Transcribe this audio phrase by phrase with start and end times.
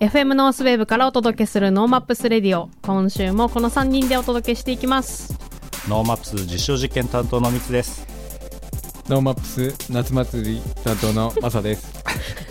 [0.00, 2.68] FM ノースウェーブからお届けするノーマップスレディオ。
[2.82, 5.38] 今週もこの3人でお届けしていきます。
[5.88, 8.06] ノーマップス実証実験担当のみつです。
[9.08, 11.92] ノーマップス夏祭り担当のマサです。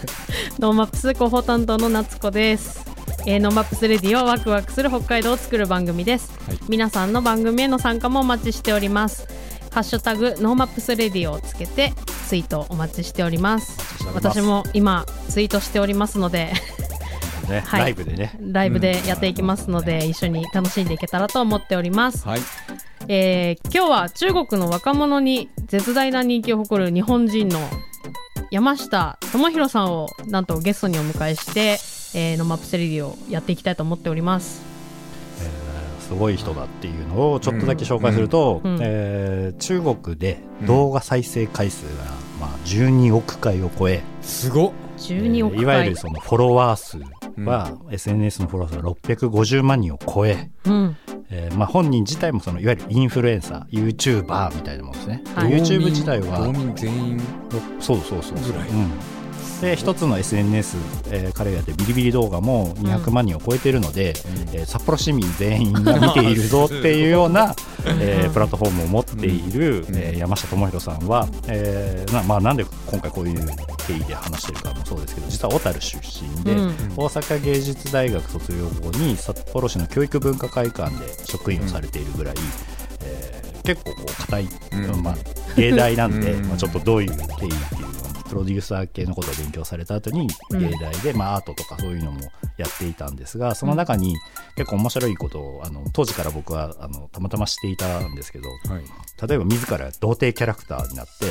[0.60, 2.93] ノーマップス広報担当の夏子です
[3.26, 6.60] えー、ノーマップスレディオ、ワクワクする北海道を作る番組です、はい。
[6.68, 9.28] 皆さんの番組への参加もお待ちしております。
[9.72, 11.94] ハッシュタグノーマップスレディオをつけて
[12.28, 13.78] ツイートお待ちしております。
[14.14, 16.52] 私も今ツイートしておりますので。
[17.50, 17.82] ね、はい。
[17.82, 18.38] ライブでね。
[18.42, 22.42] ライブでやっていきますので、一緒に楽しんでいけたらと思っております、はい。
[23.08, 27.60] えー今日は中国の若者に絶大な人気を誇る日本人の
[28.52, 31.80] 山下智博さんをなんとゲストにお迎えして、
[32.14, 34.62] えー、ノマップセレディをやっていきたいと思っております。
[35.42, 38.80] えーすごい人だっていうのをちょっとだけ紹介すると、うんうん。
[38.82, 42.04] えー中国で動画再生回数が、
[42.40, 44.72] まあ、12億回を超え、すごっ。
[44.98, 47.00] 12億回、えーいわゆるそのフォロワー数
[47.42, 50.52] は、SNS のフォロワー数が650万人を超え。
[50.66, 50.98] うん。
[51.30, 55.52] えーまあ、本人自体もそのいわゆるインフルエンサー YouTuber みたいなものですね、ではい。
[55.54, 57.20] YouTube 自体は道民全員
[57.80, 58.54] そうそうそうそう。
[58.54, 58.70] ぐらい。
[58.70, 58.92] うん、
[59.64, 60.78] で一つの SNS、
[61.12, 64.10] えー彼がやってるビリビリ動画も200万人を超えているので、
[64.52, 67.56] えー札幌市民全員が見ているぞっていうような、
[67.86, 69.96] えープラットフォームを持っている、うん。
[69.96, 73.48] えー山下智博さんは、えーなまあ、なんで今回こういう
[73.88, 76.70] 経緯で話してるかもそうですけど実は小樽出身で、うん。
[76.98, 82.36] 大阪芸術大学卒業後に札幌市の教育文化会館で職員をされているぐらい、
[83.06, 85.04] えー結構こう硬い、うん。
[85.04, 85.16] まあ、
[85.56, 86.50] 芸大なんで、うん。
[86.50, 88.03] まあ、ちょっとどういう経緯っていう
[88.34, 90.60] プロデューサー系のことを勉強された後にうん。
[90.60, 92.20] 芸大で、まあ、アートとかそういうのも
[92.58, 94.16] やっていたんですがその中に
[94.56, 99.28] 結構面白いことをあの当時から僕はあのたまたま知っていたんですけどはい。
[99.28, 101.26] 例えば自ら童貞キャラクターになって、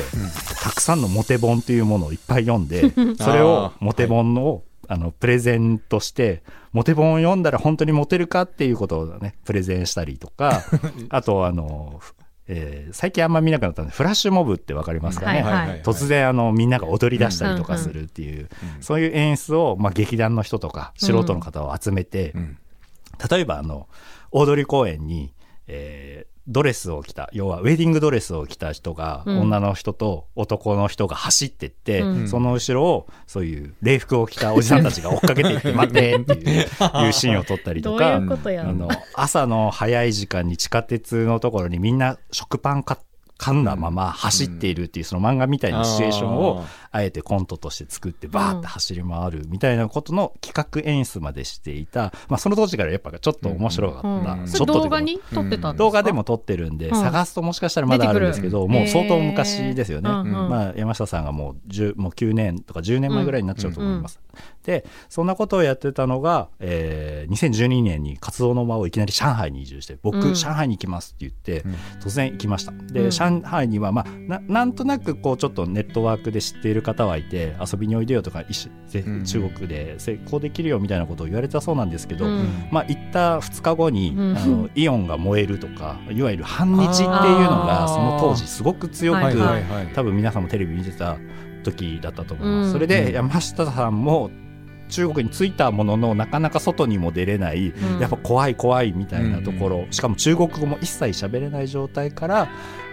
[0.63, 10.63] たくさんのモテ本っていうものをいっぱい読んで それをモテ本を、あのプレゼントしてモテ本を読んだら本当にモテるかっていうことをねプレゼンしたりとか
[11.09, 12.01] あとあの、
[12.47, 18.49] えー最近あんま見なくなったんでフラッシュモブってわかりますかね、はいはい突然あのみんなが踊り出したりとかするっていう、
[18.81, 22.57] そういう演出を、まあ、劇団の人とか素人の方を集めて、うん。
[23.29, 23.87] 例えばあの
[24.31, 25.33] 大通公園に、
[25.67, 29.41] えードレスを着た要はウェディングドレスを着た人が、うん。
[29.41, 32.27] 女の人と男の人が走ってって、うん。
[32.27, 42.99] その後ろをそういう礼服を着たおじさん たちが追っかけていって待ってっていういうシーンを撮ったりとかどういうことやあの朝の早い時間に地下鉄のところにみんな食パンか
[43.39, 56.95] 噛んだまま走っているっていうその漫画みたいなシチュエーションをあえてコントとして作ってバーって走り回るみたいなことの企画演出までしていた、まあ、その当時からやっぱちょっと面白かった、うん、ちそれょっと動画に撮ってた動画でも撮ってるんで、うん。
[56.95, 64.19] 探すともしかしたらまだあるんですけど、もう相当昔ですよね、まあ、山下さんがもう10もう9年とか10年前ぐらいになっちゃうと思います、
[64.63, 70.33] でそんなことをやってたのが、えー2012年に活動の場をいきなり上海に移住して僕、うん。
[70.33, 71.73] 上海に行きますって言って、うん。
[72.01, 72.71] 突然行きました。
[72.71, 73.09] で、うん。
[73.11, 84.37] 上海には、まあ、ななんとなくこうちょっとネットワークで知っている方はいて遊びにおいでよとか中国で成功できるよみたいなことを言われたそうなんですけど、うんまあ、行った2日後に、うん。
[84.37, 87.17] あのイオンが燃えるとかいわゆる反日っていうの
[87.65, 89.87] がその当時すごく強く、はいはいはい。
[89.93, 91.17] 多分皆さんもテレビ見てた
[91.63, 94.31] 時だったと思います、うんそれで山下さんも
[94.89, 97.99] 中国に着いたもののなかなか外にも出れない、うん。
[97.99, 102.47] やっぱ怖い怖いみたいなところ、しかも中国語も一切喋れない状態から、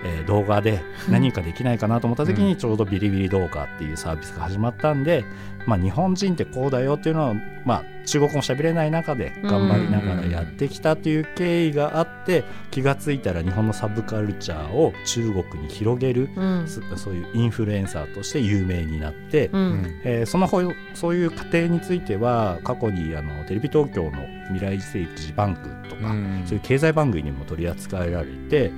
[0.04, 5.24] えー動画で何かできないかなと思った時にちょうどビリビリ動画っていうサービスが始まったんで、
[5.66, 7.34] まあ、日本人ってこうだよっていうのは、
[7.64, 16.66] まあ、中国語も喋れない中で頑張りながらやってきたという経緯があって気がついたら日本のサブカルチャーを中国に広げるうん。
[16.66, 20.00] そそういうインフルエンサーとして有名になって、うん。
[20.04, 20.60] えーそのほ
[20.94, 24.10] そういう過程については過去にあのテレビ東京の
[24.52, 26.42] 「未来世紀バンク」とか、うん。
[26.46, 28.70] そういう経済番組にも取り扱えられて、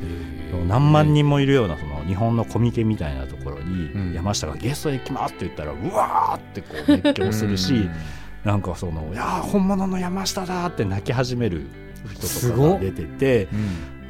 [0.68, 7.88] 何万人もいるようなその日本のコミケみたいなところに、うん山下がゲストで来ますって言ったらうわーってこう熱狂するし、
[8.44, 11.66] なんかその「いやー本物の山下だ!」って泣き始める
[12.14, 13.48] 人とかが出てて。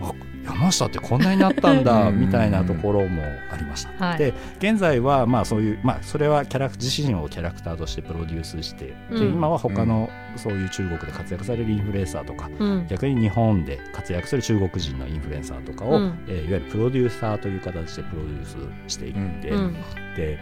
[0.01, 0.13] あ
[0.45, 2.21] 山下ってこんなになったんだうん。
[2.21, 4.07] みたいなところもありました。
[4.07, 4.19] はい。
[4.19, 9.35] で現在はまあそういう、まあ、それはキャラク自身をキャラクターとしてプロデュースして、でうん。
[9.35, 12.87] 今は他のそういう中国で活躍されるインフルエンサーとかうん。
[12.89, 16.19] 逆に日本で活躍する中国人のインフルエンサーとかを、うん。
[16.29, 18.47] えーいわゆるプロデューサーという形でプロデュー
[18.89, 19.77] スしていって、うん。
[20.17, 20.39] で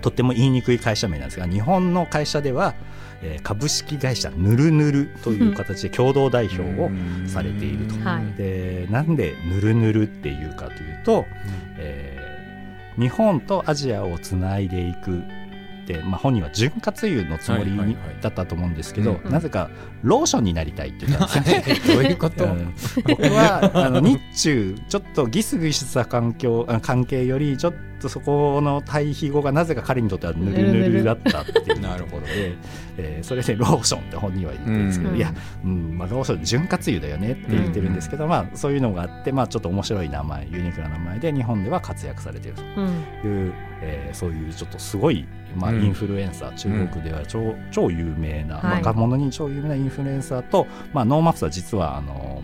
[0.00, 2.74] とっても言いにくい会社名なんですが日本の会社では、
[3.22, 6.90] えー株式会社ぬるぬるという形で共同代表を
[7.28, 7.94] されていると。
[8.04, 8.36] はい。
[8.36, 11.24] でなんでぬるぬるっていうかというと、
[11.78, 12.22] えー
[13.00, 15.22] 日本とアジアをつないでいく
[15.82, 19.70] って、まあ、本人は潤滑油のつもりだったと思うんですけど、うんなぜか
[20.02, 21.94] ローションになりたいって言ったんですよ。
[21.94, 21.94] ね。
[21.94, 22.74] どういうこと、うん。
[23.06, 31.80] 僕はあの日中ちょっとギスギスした環境あ関係よりちょっとそこの対比語がなぜか彼にとってはぬるぬるだったっていう。
[31.80, 32.56] なるほどところで、
[32.98, 35.16] えーそれでローションって本人は言ってるんですけど、うん。
[35.16, 35.32] いや、
[35.64, 45.26] うんまあ、ローション潤滑油だよねって言ってるんですけど、まあ、そういうのがあって、まあ、ちょっと面白い名前ユニークな名前で日本では活躍されているうんという、えーそういうちょっとすごい、
[45.56, 45.82] まあ、うん。
[45.82, 48.76] インフルエンサー、中国では超超有名な、はい。
[48.78, 52.42] 若者に超有名なインフルエンサーと、まあ、ノーマップスは実はあの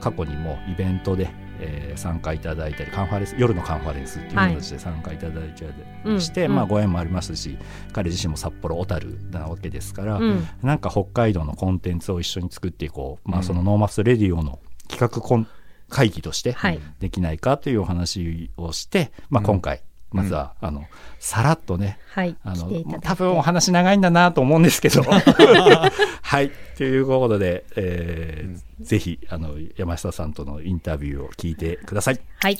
[0.00, 5.64] 過去にもイベントで、えー参加いただいたりカンファレンス夜のカンファレンスっていう形で参加いただいた
[6.08, 7.58] りして、うんまあ、ご縁もありますし
[7.92, 10.46] 彼自身も札幌小樽なわけですから、うん。
[10.62, 13.44] なんか北海道のコンテンツを一緒に作っていこう、まあ、うん。
[13.44, 15.46] そのノーマップスレディオの企画コン
[15.88, 16.80] 会議としてはい。
[17.00, 19.46] できないかというお話をして、まあ、うん。
[19.46, 20.84] 今回まずは、あの
[21.18, 25.02] さらっとねはいあの多分お話長いんだなと思うんですけど。
[26.22, 26.50] はい。
[26.76, 32.20] ということで、えーぜひあの山下さんとのインタビューを聞いてください。
[32.40, 32.56] はい。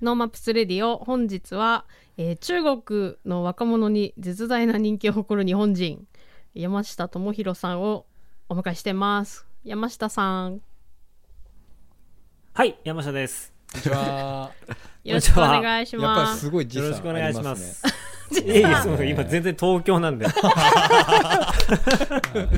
[0.00, 1.84] ノーマップスレディオ本日は、
[2.16, 6.06] えー中国の若者に絶大な人気を誇る日本人
[6.54, 8.06] 山下智博さんを
[8.48, 9.46] お迎えしてます。
[9.64, 10.60] 山下さん
[12.60, 13.54] はい、山下です。
[13.72, 14.50] こんにちは
[15.02, 17.80] よろしくお願いしやっぱますりすごい時差よろしくお願いします
[18.34, 18.40] す。
[18.44, 20.26] いやいや、そう今全然東京なんで。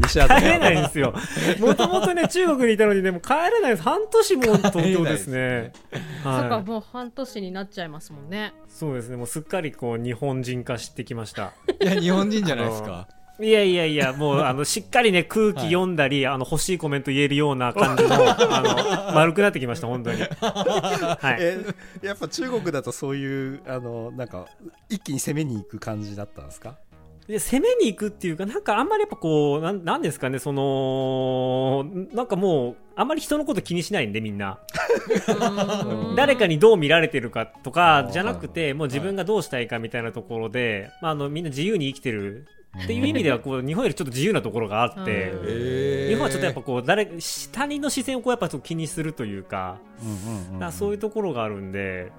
[0.03, 1.15] 西畑帰れないんですよ。
[1.61, 3.85] もともとね、中国にいたのにね、もう帰れないです。
[3.85, 5.73] 半年も東京ですね。
[5.93, 6.65] そっかはい。
[6.65, 11.53] もう半年になっちゃいますもんねそうですね、もうすっかりこう、日本人化してきました。
[11.81, 13.07] いや日本人じゃないですか
[13.41, 20.21] いやいやいや、もう、あの、しっかりね、空気読んだり、あの、欲しいコメント言えるような感じの、 あの、丸くなってきました、本当に。
[20.41, 21.37] はい。
[21.41, 21.59] え
[22.03, 24.47] やっぱ中国だとそういうあのなんか
[24.89, 26.77] 一気に攻めに行く感じだったんですか？
[27.27, 34.59] で攻めに行くっていうか、なんかあんまりやっぱこう、なんなんですかね、その、なんかもう、あんまり人のこと気にしないんで、みんな。
[36.17, 42.47] 誰かにどう見られてるかとかじゃなくて、もう自分がどうしたいかみたいなところで、まあ、あのみんな自由に生きてる
[42.79, 45.47] っていう意味ではこう日本よりちょっと自由なところがあって、うん。
[45.47, 47.07] え日本はちょっとやっぱこう誰
[47.53, 49.79] 他人の視線をこうやっぱ気にするというか、
[50.55, 52.13] だからそういうところがあるんで、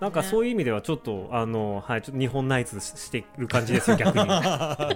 [0.00, 4.24] なんかそういう意味ではちょっとあのはいちょっと日本ナイツしてる感じですよ逆に。
[4.28, 4.86] あ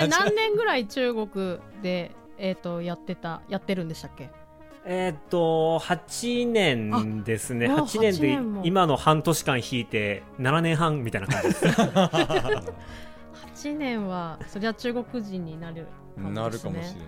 [0.00, 4.30] れ何年ぐらい中国でえっ、とやってたやってるんでしたっけ？
[4.84, 7.68] えーっと8年ですね。
[7.68, 11.66] ああ8年8で今の半年間引いて7年半みたいな感じです。
[13.60, 15.86] 8年はそりゃ中国人になる
[16.16, 17.00] 感じなるかもしれないで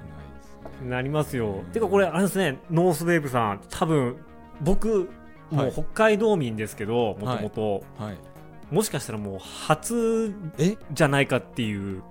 [0.81, 1.62] すなりますよ。
[1.72, 4.16] てかこれあれですねノースウェーブさん多分
[4.60, 5.10] 僕
[5.50, 5.70] もはい。
[5.70, 8.19] う北海道民ですけどもともとはい。
[8.70, 10.78] もしかしたらもう初え？
[10.93, 12.02] じゃないかっていう。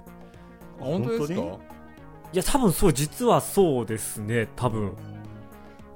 [0.80, 1.42] 本当ですか？
[1.42, 1.60] 本
[2.34, 4.94] いや多分そう実はそうですね多分。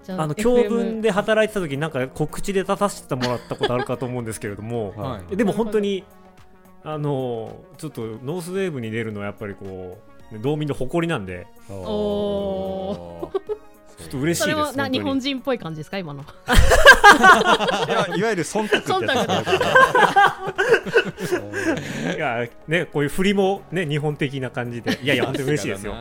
[0.07, 4.93] あの教文で働いてた時になんか告知で立たせてもらったことあるかと思うんですけれども。
[4.95, 5.35] はい。
[5.37, 6.03] でも本当に
[6.85, 9.97] あのちょっとノースウェーブに出るのはやっぱりこ
[10.31, 11.47] う道民の誇りなんで。
[11.69, 13.31] おお
[13.97, 14.81] ちょっと嬉しそれいです本当に。
[14.81, 15.97] はな日本人っぽい感じですか？
[15.97, 16.21] 今の。
[16.21, 16.25] い
[17.89, 19.33] やいわゆる忖度ってや
[21.15, 22.13] つですね。
[22.17, 24.99] いやねこういう振りもね日本的な感じで。
[25.01, 25.95] いやいや本当に嬉しいですよ。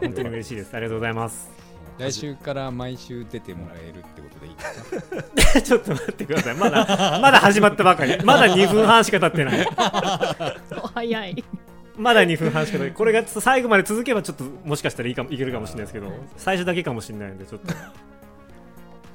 [0.00, 0.74] 本当に嬉しいです。
[0.74, 1.50] ありがとうございます
[1.98, 6.54] 来週から毎週出てもらえるってことでいいですかちょっと待ってください。
[6.56, 6.78] まだ
[7.22, 8.22] まだ始まったばかり。
[8.24, 9.66] まだ2分半しか経ってない。
[10.82, 11.44] お早い。
[11.96, 12.92] まだ2分半しか経ってない。
[12.94, 17.72] これが最後まで続けばちょっともしかしたらいいかもいけるかもしれないですけど最初だけかもしれないのでちょっと。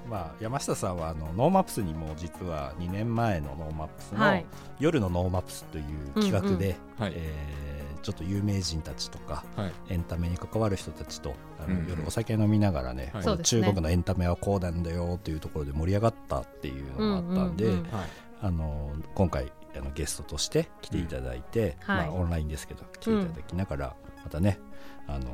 [0.09, 4.45] まあ、山下さんはあのノーマップスにも実は2年前のノーマップスの、はい。
[4.79, 5.85] 夜のノーマップスという
[6.15, 7.13] 企画で、はい。
[7.15, 7.68] えー
[8.01, 9.71] ちょっと有名人たちとかはい。
[9.89, 11.89] エンタメに関わる人たちとあの、うんうん。
[11.89, 13.43] 夜お酒飲みながらね、はい。
[13.43, 17.85] 中国のエンタメはこうなんだよっていうところで盛り上がったっていうのがあったんで、うんうんうん。
[17.91, 18.07] はい。
[18.41, 21.95] あの今回あのゲストとして来ていただいて、うん。
[21.95, 22.07] はい。
[22.07, 24.59] まあ、オンラインですけど来ていただきながら、またね
[25.07, 25.31] あの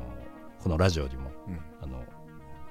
[0.62, 1.60] このラジオにもうん。
[1.82, 2.02] あの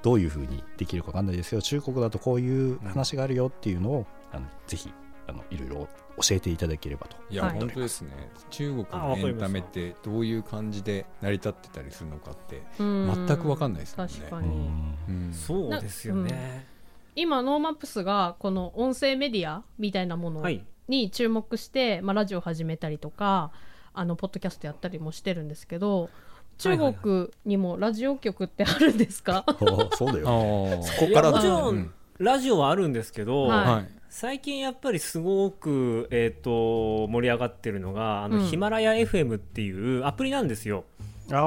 [0.03, 4.93] どういうふうにできるかわかんないですよ中国だとこういう話があるよっていうのを、あのぜひ
[5.27, 5.87] あのいろいろ
[6.21, 7.17] 教えていただければと。
[7.29, 7.59] いや、はい。
[7.59, 8.11] 本当ですね。
[8.49, 14.13] 中国あのエンタメってどういう感じで成り立ってたりするのかって全全くわかんないですもんね。
[14.13, 14.97] 確かに、うん。
[15.09, 16.67] うんそうですよね。
[17.15, 20.65] 今ノーマップスがこの音声メディアみたいなものはい。
[20.87, 23.51] に注目して、まあ、ラジオ始めたりとか
[23.93, 26.09] あのポッドキャストやったりもしてるんですけど
[26.57, 30.27] 中国にもラジオ局ってあるんですか、 おそうだよ。
[30.27, 33.67] あここからもちろん、うんラジオはあるんですけど、はい。
[33.69, 33.87] はい。
[34.09, 38.43] 最近やっぱりすごく、えー、と盛り上がってるのがあの、うん。
[38.45, 40.85] ヒマラヤ FM っていうアプリなんですよ、
[41.29, 41.37] ポポ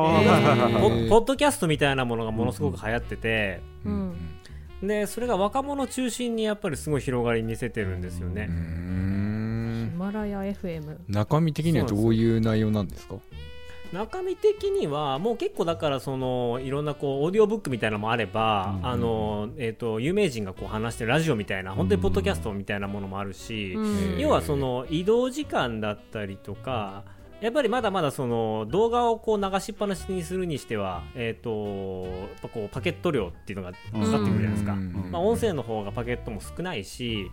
[1.18, 4.14] ッドキャストみたいなものがものすごく流行ってて、うん。
[4.82, 8.46] でそれが若者中心にやっぱりすごい広がり見せてるんですよね、
[9.90, 13.16] ヒマラヤ FM 中身的にはどういう内容なんですか？
[13.92, 18.86] 中身的にはもう結構だからそのいろんなこうオーディオブックみたいなのもあれば、うん。
[18.86, 24.18] あのえー、と有名人がこう話してるラジオみたいな本当にポッドキャストみたいなものもあるし、うん。
[24.18, 27.04] 要はその移動時間だったりとか
[27.40, 35.10] やっぱりまだまだその動画をこう流しっぱなしにするにしては、えー、とやっぱこうパケット量っていうのがかかってくるじゃないですか、うん。
[35.12, 37.30] まあ、音声の方がパケットも少ないし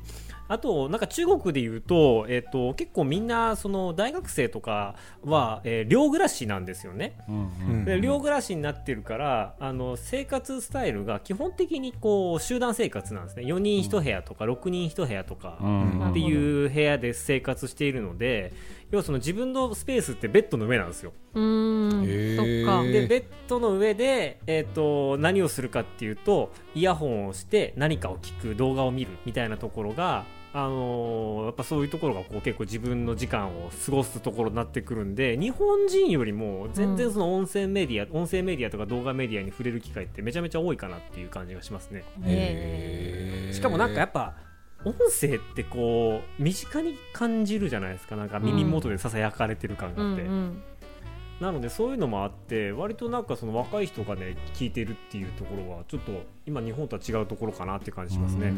[0.47, 7.17] あとなんか中国で言うと,、えー、と結構みんなその大学生とかは、えー寮暮らしなんですよね。
[7.27, 7.49] うんうん。
[7.69, 13.43] うんで寮暮らしになってるからあの生活スタイルが基本的にこう集団生活なんですね。
[13.43, 16.09] 4人1部屋とか6人1部屋とかうん。
[16.11, 18.53] っていう部屋で生活しているので
[18.91, 21.13] 要はその自分のスペースってベッドの上なんですよ。
[21.33, 22.63] うー。
[22.63, 22.83] んか。
[22.83, 30.25] でベッドの上で、えー、と何をするかっていうとイヤホンをして何かを聞く動画を見るみたいなところが
[30.57, 42.05] あのーやっぱそういうところがこう結構自分の時間を過ごすところになってくるんで日本人よりも全然その音声メディア、音声メディアとか動画メディアに触れる機会ってめちゃめちゃ多いかなっていう感じがしますね。
[43.51, 44.33] しかもなんかやっぱ
[44.85, 48.15] 音声ってこう身近に感じるじゃないですか。
[48.15, 50.63] なんか耳元でささやかれてる感うがあって、んうん。
[51.41, 56.13] なのでそういうのもあって割となんかその若い人がね聞いてるっていうところはちょっと
[56.45, 58.53] 今日本とは違うところかなって感じしますね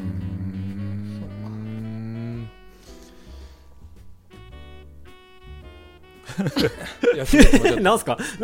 [7.81, 8.17] なんすか？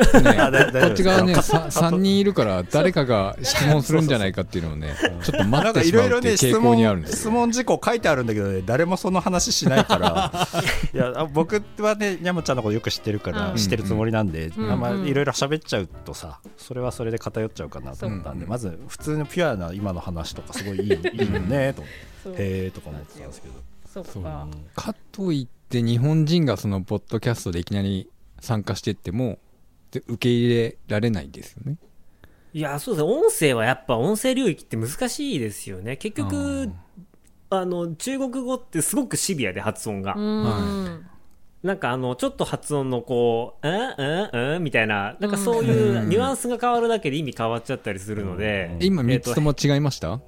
[0.74, 0.82] ね。
[0.82, 10.48] こっち側ねかさ3人いるから 誰かが質問するんじゃないかっていうのをねちょっと待ってしまうっていういろいろね質傾向にあるんですよ問事項書いてあるんだけどね誰もその話しないから。
[10.94, 13.58] いやあ僕はね山ちゃんのことよく知ってるから、うん。
[13.58, 14.84] 知ってるつもりなんで、うん。
[14.86, 21.84] あいろいろ喋っちゃうとさそれはそれで偏っちゃうかなと思ったんで、まず普通のピュアな今の話とかすごいいいいいよねと。
[21.84, 23.54] へえとか思ってたんですけど。
[24.04, 24.24] そう。
[24.24, 24.48] か。
[24.76, 29.40] かといって日本人がそのポッドキャストでいきなり参加してっても
[29.92, 31.78] で受け入れられないですよね。
[32.54, 33.12] いやそうですね。
[33.12, 35.98] 音声はやっぱ音声領域って難しいですよね。
[35.98, 36.72] 結局
[37.50, 41.08] あの中国語ってすごくシビアで発音が、うん
[41.64, 50.20] なんかあのちょっと発音のこう「うんうんうん」みたいななんかそういうニュアンスが変わるだけで意味変わっちゃったりするので、今3えっとつとも違いました、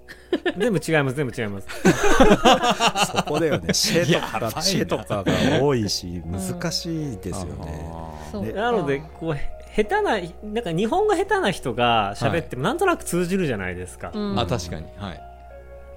[0.58, 1.68] 全部違います全部違います。
[3.18, 3.74] そこだよね。
[3.74, 10.18] シェとかシェとかが多いし難しいですよね、なのでこうへ下手な
[10.54, 14.40] なんか日本語下手な人が喋ってもなんとなく通じるじゃないですか、うん。
[14.40, 14.86] あ確かに。
[14.96, 15.22] はい。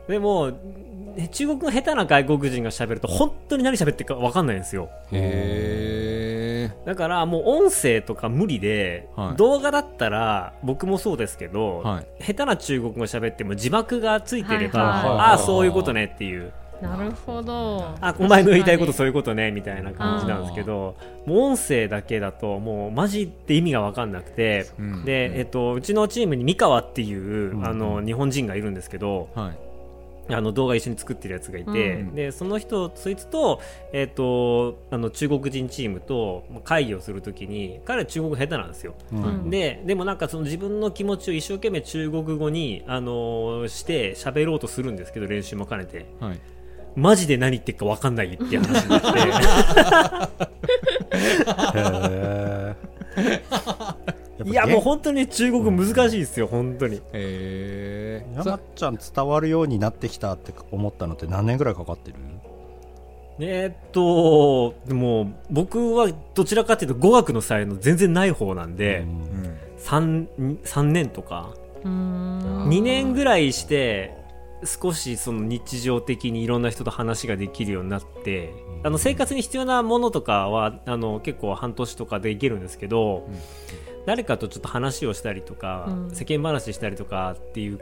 [0.09, 0.55] でもね
[1.31, 4.89] 中国語下手な外国人が喋ると本当に何喋ってるか分かんないんですよ。
[5.13, 9.37] へだからもう音声とか無理で、はい。
[9.37, 12.25] 動画だったら僕もそうですけど、はい。
[12.25, 15.19] 下手な中国語喋っても字幕がついてれば、はいはい。
[15.19, 16.53] ああそういうことねっていう。
[16.81, 17.95] なるほど。
[18.01, 20.97] あお前の言いたいことそうういうことねみたいな感じなんですけど
[21.27, 25.05] もう音声だけだともうマジで意味が分かんなくて、うん。
[25.05, 27.67] で、えっと、うちのチームに三河っていう、うん。
[27.67, 29.68] あの日本人がいるんですけどはい
[30.31, 32.15] あの動画一緒に作ってるやつがいて、うん。
[32.15, 33.61] でその人そいつと,、
[33.93, 38.95] えっとあの中国人チームと会議をするときに彼は中国語下手なんですよ。
[39.13, 39.23] うん。
[39.25, 39.51] うん。
[39.51, 46.07] ででもなんかその自分の気持ちを一生懸命中国語に、あのーして喋ろうとするんですけど練習も兼ねて。
[46.21, 46.41] はい。
[46.97, 49.01] マジで何言ってるか分かんないっていう話になっ
[54.05, 54.09] て。
[54.51, 57.01] いやもう本当に中国語難しいですよ、本当に。
[57.13, 62.17] えー、山ちゃん伝わるようになってきたって思ったのって何年ぐらいかかってる？
[63.41, 69.57] えーっと、でも僕はどちらかというと語学の才能全然ない方なんで、うん。
[69.79, 72.69] 3、三年とか、うん。
[72.69, 74.17] 2年ぐらいして、
[74.65, 78.53] 少しその日常的にいろんな人と話ができるようになって、
[78.83, 83.39] あの生活に必要なものとかはあの結構半年とかでいけるんですけど、うん
[84.09, 86.11] 誰かとちょっと話をしたりとか、うん。
[86.13, 87.79] 世間話したりとかっていう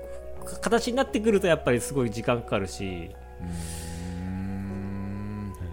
[0.60, 3.96] 形になってくるとやっぱりすごい時間かかるし、うん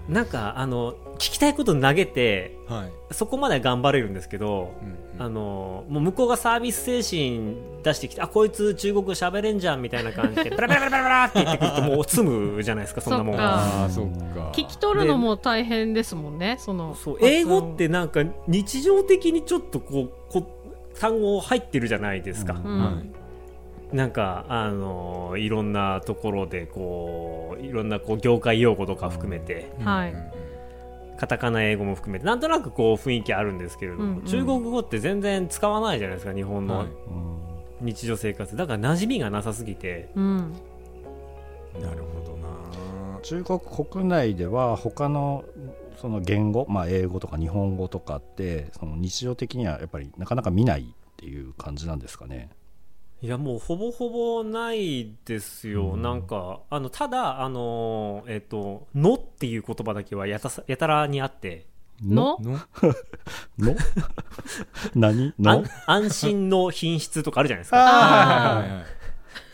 [0.09, 3.13] なんかあの聞きたいこと投げてはい。
[3.13, 14.51] そこまでは頑張れるんですけど、うんあのもう向こうがサービス精神出してきてあこいつ中国語喋れんじゃんみたいな感じで バラバラバラバラって言ってくるともう積むじゃないですかそんなもんそっかああそっか。
[14.53, 20.47] 聞き取るのも大変ですもんねそのそう英語ってなんか日常的にちょっとこうこ
[20.99, 22.81] 単語入ってるじゃないですか、うんうん。
[22.83, 23.22] はい
[23.93, 30.15] なんかあのいろんなところでこういろんなこう業界用語とか含めて、はい。
[31.15, 34.17] カタカナ英語も含めてなんとなくこう雰囲気あるんですけれども、うん。
[34.17, 36.87] うん中国語って全然使わないじゃないですか日本の
[37.81, 38.57] 日常生活。
[38.57, 40.09] だから馴染みがなさすぎて。
[40.15, 40.53] うん。
[41.79, 43.19] なるほどな。
[43.21, 45.45] 中国国内では他の
[46.01, 50.85] その言語、まあ、英語とか日本語とかってその日常的にはやっぱりなかなか見ないっ
[51.15, 52.49] ていう感じなんですかね。
[53.23, 56.01] いやもうほぼほぼないですよ、うん。
[56.01, 61.65] なんかあのただあのえっ、と「の」っていう言葉だけはやたさやたらにあって。
[62.03, 62.37] の？
[62.41, 62.59] の？
[63.57, 63.75] の？
[64.93, 65.33] 何？
[65.39, 65.51] の？
[65.51, 67.77] 安安心の品質とかあるじゃないですか。
[67.77, 68.85] あはいはいはい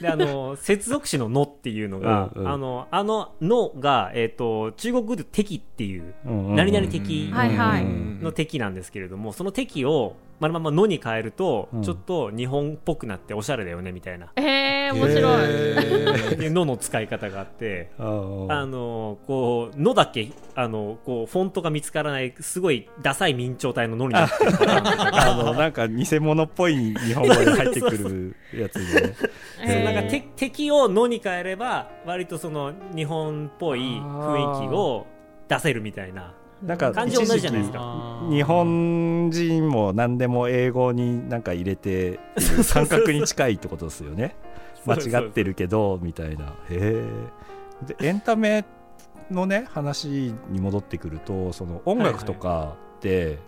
[0.01, 2.51] であの接続詞の「の」っていうのが、うんうん。
[2.51, 7.85] あのあの「の」が、えっと中国語で「敵」っていううんうん何々的はいはい。
[7.85, 11.83] の敵なんですけれどもその敵をまるまま「の」に変えると、うん。
[11.83, 14.31] ちょっと日本っぽくなっておしゃれだよねみたいな。
[14.35, 17.91] えー、面白い、へでの」の使い方があって。
[17.97, 18.03] あ
[18.65, 24.35] のこう「の」だけあのこうフォントが見つからないすごいダサい明朝体の「の」になって
[25.11, 29.01] あのなんか偽物っぽい日本語で入ってくるやつで。
[29.09, 29.15] ね。
[29.65, 35.05] そなんかて敵を「の」に変えれば割とその日本っぽい雰囲気を
[35.47, 37.79] 出せるみたいななんか漢字同じじゃないですか。
[37.81, 38.33] あー。
[38.35, 42.19] 日本人も何でも英語になんか入れて
[42.73, 44.35] 感覚に近いってことですよね。
[44.85, 46.47] 間違ってるけどみたいな。
[46.47, 47.05] へえ
[47.85, 48.65] でエンタメ
[49.31, 53.39] のね話に戻ってくるとその音楽とかって、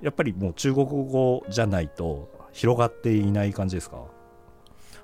[0.00, 3.98] やっぱりもう中国語じゃないと広がっていない感じですか？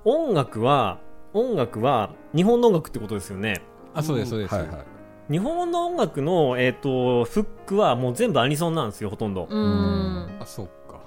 [0.04, 0.98] 音楽は
[1.34, 3.60] 音楽は日本の音楽ってことですよね。
[3.92, 4.99] あそうですそうです、はいはい
[5.30, 10.28] 日本の音楽の、えー、とフックはもう全部アニソンなんですよほとんど、うん。
[10.40, 11.00] あそっか。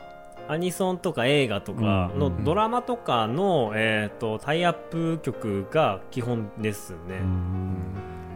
[0.47, 7.77] アニソンとか映画とかのうんドラマとかの、えー、とタイアップ曲が基本ですね、うん。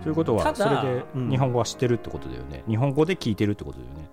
[0.04, 1.30] ということはそれでうん。
[1.30, 4.10] 日本語は知ってるってことだよね、日本語で聞いてるってことだよね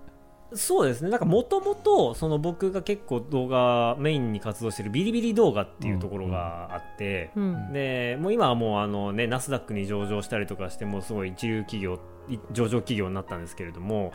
[0.55, 1.09] そうですね。
[1.09, 7.73] なんかもともとその僕が結構動画メインに活動してるビリビリ動画っていうところがあって、うん。
[7.73, 14.13] でもう今はもうあのねナスダックに上場したりとかしてもうすごい一流企業い上場企業になったんですけれども、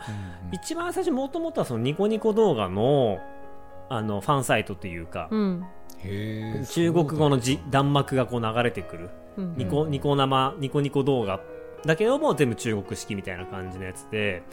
[0.51, 3.19] 一番最初もともとはそのニコニコ動画の
[3.89, 5.65] あのファンサイトというか、うん。
[6.03, 9.09] 中国語のじ弾幕がこう流れてくる。
[9.37, 9.55] うん。
[9.57, 11.39] ニコニコ生ニコニコ動画
[11.85, 14.43] だけども全部中国式みたいな感じのやつで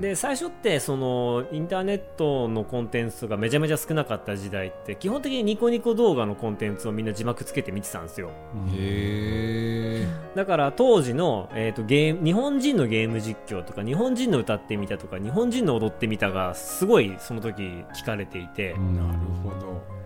[0.00, 8.30] で最初ってそのインターネットのコンテンツがめちゃめちゃ少なかった時代って基本的にニコニコ動画のコンテンツをみんな字幕つけて見てたんですよ。
[10.34, 19.97] だから当時の、えー、とゲーム日本人のゲーム実況とか日本人の歌ってみたとか日本人の踊ってみたがすごいその時聞かれていて、うんなるほど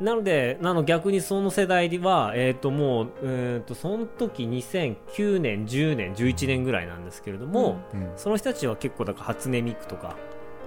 [0.00, 8.10] なのでなの逆にその世代では、えー、ともう、えー、とその時2009年10年11年ぐらいなんですけれども、うん。
[8.16, 10.16] その人たちは結構だから初音ミクとか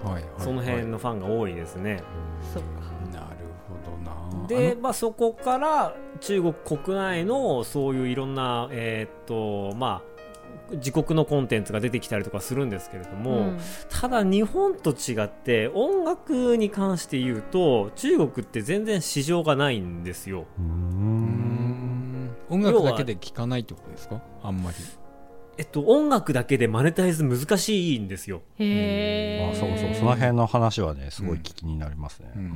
[0.04, 2.02] はいはいその辺のファンが多いですね、
[2.54, 2.90] そっか。
[3.12, 4.48] なるほどな。
[4.48, 10.19] で、まあ、そこから中国国内のそういういろんな、えーっとまあ、
[10.74, 13.58] 自国のコンテンツが出てきたりとかするんですけれども、うん。
[13.90, 20.46] ただ日本と違って音楽に関して言うと中国って全然市場がないんですよ。
[22.50, 24.22] 音楽だけで聴かないってことですか？
[24.44, 24.78] あんまり。
[25.58, 28.42] えっと、音楽だけでマネタイズ難しいんですよ。
[28.58, 29.94] へえあそうそう。
[29.94, 32.42] その辺の話はねすごい聞きになりますね、うん。
[32.42, 32.54] うん。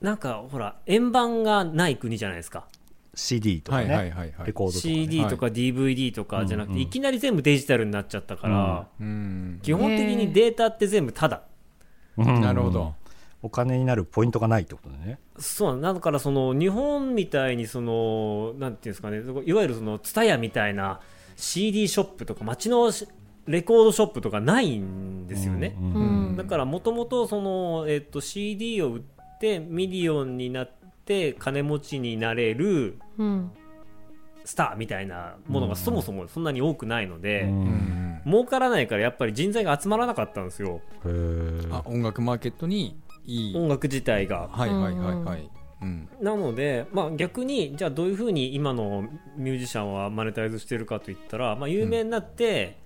[0.00, 2.66] なんかほら円盤がない国じゃないですか。
[3.14, 4.46] CD とかね、はいはいはいはい。
[4.46, 11.42] レコードとか、ね、CD とか DVD とかじゃなくて、いきなり全部デジタルになっちゃったから、うん基本的にデータって全部タダ。
[12.16, 12.40] うん。
[12.40, 12.94] なるほど。
[13.42, 15.18] お金になるポイントがないってことだね。
[15.38, 21.00] そうだからその日本みたいにそのなんていうんですかねいわゆるその TSUTAYA みたいな
[21.36, 23.06] CD ショップとか街のし
[23.46, 29.02] レコードショップとかないんですよね、うんうんだからもともとその、えっと CD を売っ
[29.38, 30.83] てミリオンになって
[31.38, 33.50] 金持ちになれるうん
[34.44, 37.48] スターみたいなものがそもそもそんなに多くないので、うん。
[37.48, 40.80] うん儲からないからやっぱり人材が集まらなかったんですよ。
[41.70, 43.56] あ音楽マーケットにいい。
[43.56, 44.48] 音楽自体が。
[44.50, 45.50] はいはいはいはい。
[45.82, 46.08] うん。
[46.20, 52.78] なので、まあ、逆にじゃあどういうふうに今のミュージシャンはマネタイズしてるかといったら、まあ、有名になって、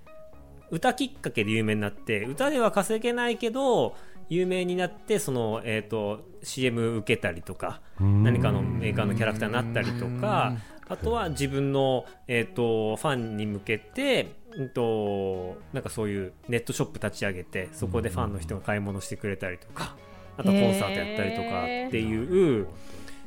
[0.71, 3.95] 歌きっかけで有名になって歌では稼げないけど
[4.29, 10.53] 有名になってその、えー、と CM 受けたりとか何かのメーカーのキャラクターになったりとか
[10.87, 19.95] あとは自分の、えー、とファンに向けて、うん、となんかそういうネットショップ立ち上げてそこでファンの人が買い物してくれたりとか
[20.37, 22.67] あとコンサートやったりとかっていう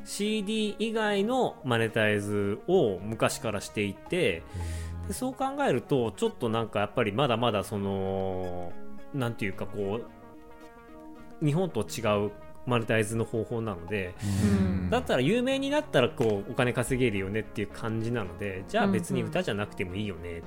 [0.04, 4.42] CD 以外のマネタイズを昔からしていて
[5.06, 8.72] でそう考えるとちょっとなんかやっぱりまだまだその
[9.14, 10.21] なんていうかこう
[11.42, 12.30] 日本と違う
[12.66, 14.90] マネタイズの方法なので、うん。
[14.90, 20.42] だったら有名になったらこうお金稼げるよねっていう感じなのでじゃあ別に歌じゃなくてもいいよね、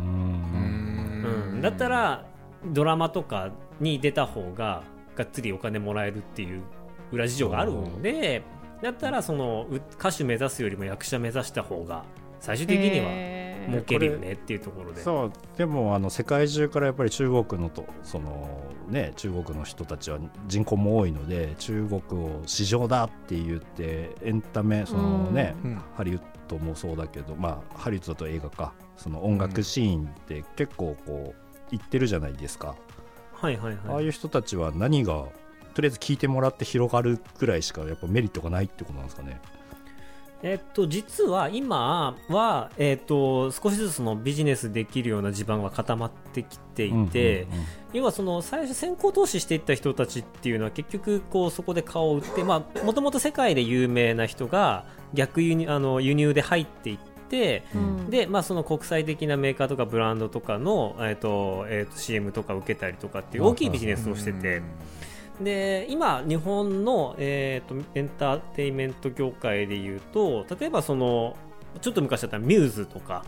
[0.00, 1.52] うん。
[1.52, 1.60] うん。
[1.60, 2.26] だったら
[2.66, 4.82] ドラマとかに出た方が
[5.16, 6.62] がっつりお金もらえるっていう
[7.12, 8.42] 裏事情があるので
[8.82, 12.04] だったらそのう歌手目指すよりも役者目指した方が
[12.40, 13.06] 最終的には
[13.68, 15.02] 儲けるよねっていうところで。
[15.02, 32.76] そうでもあの世界中からやっぱり中国のとその、ね、中国の人たちは人口も多いので中国を市場だって言ってエンタメその、ねうんハリウッドもそうだけど、まあ、ハリウッドだと映画かその音楽シーンって結構こう行ってるじゃないですか、
[33.34, 35.26] はいはいはいああいう人たちは何が
[35.74, 39.40] とりあえず聞いてもらって広がるくらいしかやっぱメリットがないってことなんですかね。
[40.44, 47.46] えっと、実は今は、えっと、少しずつそのビジネスできるような地盤は固まってきていて、
[47.94, 52.60] 要はその最初先行投資していった人たちっていうのは結局こうそこで顔を売っても
[52.92, 56.98] ともと世界で有名な人が逆輸入あの輸入で入っていっ
[57.30, 58.10] てうん。
[58.10, 64.60] で、まあ、その国際的なメーカーとかブランドとかの、えっとえっと CM とか受けたりとかっていう大きいビジネスをしてて。
[65.40, 71.36] で今、日本の、えー、とエンターテインメント業界でいうと例えばその
[71.80, 73.24] ちょっと昔だったらミューズとか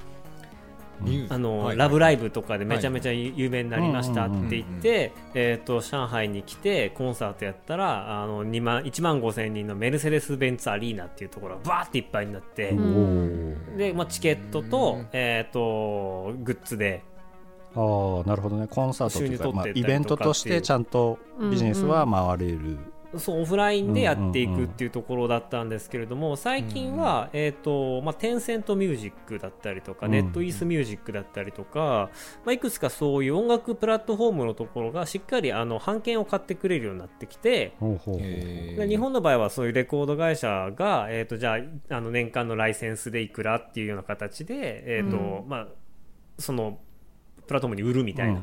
[1.28, 12.74] あの、はいラブライブとかでめちゃめちゃ有名になりましたって言って、えー、と上海に来てコンサートやったらあの2万1万5千人のメルセデス・ベンツアリーナっていうところがバーっていっぱいになって、
[13.76, 15.08] でまあ、チケットと,、うん。
[15.12, 17.02] えー、とグッズで
[17.76, 18.66] ああなるほどね。
[18.66, 21.18] コンサートというか、まあ、イベントとしてちゃんと
[21.50, 22.78] ビジネスは回れる、
[23.18, 32.10] そうオフラインでやっていくっていうところだったんですけれども最近は、えーとまあ、テンセントミュージックだったりとか、うんネットイースミュージックだったりとか、
[32.44, 37.74] まあ、いくつかそういう音楽プラットフォームのところがしっかりあの版権を買ってくれるようになってきて。
[37.78, 41.58] 日本の場合はそういうレコード会社が、えー、とじゃ
[41.90, 45.48] ああの年間のライセンスでいくらっていうような形で、えーとうん。
[45.48, 45.66] まあ、
[46.38, 46.78] その
[47.46, 48.40] プラットフォームに売るみたいな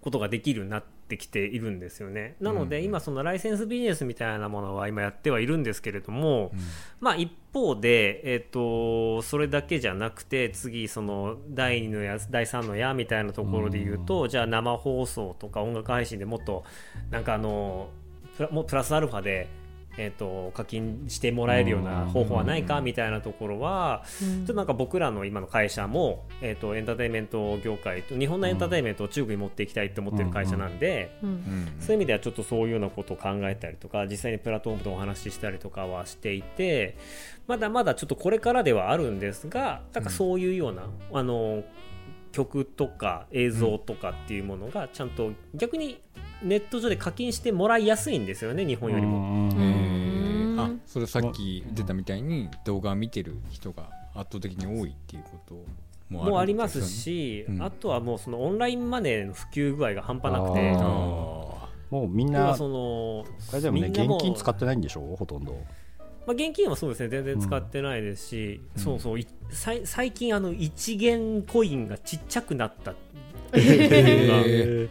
[0.00, 2.36] ことができるようになってきているんですよね。
[2.40, 6.58] なので、うん今そのライセンスビジネスみたいなものは今やってはいるんですけれども、うん。
[7.00, 16.64] まあ一方で、えっ、と、それだけじゃなくて、次、その第2のや、第3の矢みたいなところで言うと、じゃあ生放送とか音楽配信でもっと、
[17.10, 17.88] なんかあの、
[18.36, 19.48] プラもうプラスアルファで、
[19.98, 31.28] えっ、と、課金してもらえるような方法はないかみたいなところは、ちょっとなんか僕らの今の会社も、えっ、と、エンターテインメント業界と、日本のエンターテインメントを中国に持っていきたいって思ってる会社なんで、うん。
[31.28, 31.74] うん。
[31.80, 36.96] そういう意味ではちょっとそういうようなことを考えたりとか実際にプラットフォームとお話ししたりとかはしていて
[37.46, 41.62] まだまだちょっとこれからではあるんですがなんかそういうような、あの
[42.32, 46.00] 曲とか映像とかっていうものがちゃんと逆に
[46.44, 49.50] ネット上で課金してもらいやすいんですよね日本よりも。
[50.56, 55.54] あそれさっき出たみたいに動画を見てる人が圧倒的に多いっていうこと
[56.08, 57.62] もあるもありますし、うん。
[57.62, 60.72] あとはもうそのオンラインマネーの普及具合が半端なくて。
[61.90, 65.16] もうみんなそのあれでもねみんなもう現金使ってないんでしょ？
[65.16, 65.52] ほとんど。
[66.26, 72.94] まあ、現金はそうですね全然使ってないですし、そうそういさい最近あの1元コインがちっちゃくなったっ
[73.52, 74.88] ていうのがへ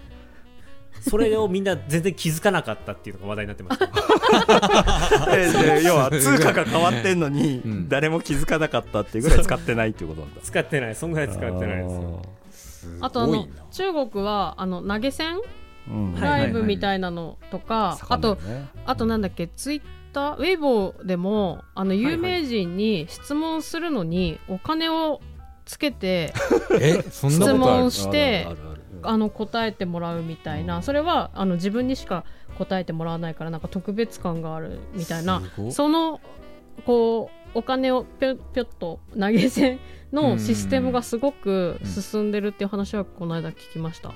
[1.01, 3.79] それをみんな全然気づかなかったっていうのが話題になってます。
[5.35, 7.89] えで要は通貨が変わってんのにうん。
[7.89, 10.41] 誰も気づかなかったっていうぐらい使ってないっていうことなんだ。
[10.41, 10.95] 使ってない。
[10.95, 12.21] そんぐらい使ってないですよ。
[12.51, 15.39] すあとあの中国はあの投げ銭？
[15.89, 16.13] うん。
[16.13, 18.37] はいライブみたいなのとか、あと
[18.85, 19.81] あとなんだっけツイッ
[20.13, 20.35] ター？
[20.37, 25.21] ウェイボーでもあの有名人に質問するのにお金を
[25.65, 26.33] つけて
[26.79, 27.01] え？
[27.09, 28.47] そんな質問して
[29.03, 30.81] あの答えてもらうみたいな。
[30.81, 32.25] それはあの自分にしか
[32.57, 35.41] 答えてもらわないからなんか特別感があるみたいな。
[35.71, 36.21] その
[36.85, 39.79] こうお金をぴょぴょっと投げ銭
[40.11, 44.09] のシステムがすごく進んでるっていう話はこの間聞きました。
[44.09, 44.11] あ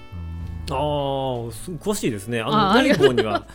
[0.75, 2.41] あす詳しいですね。
[2.41, 3.47] あのウェイボーには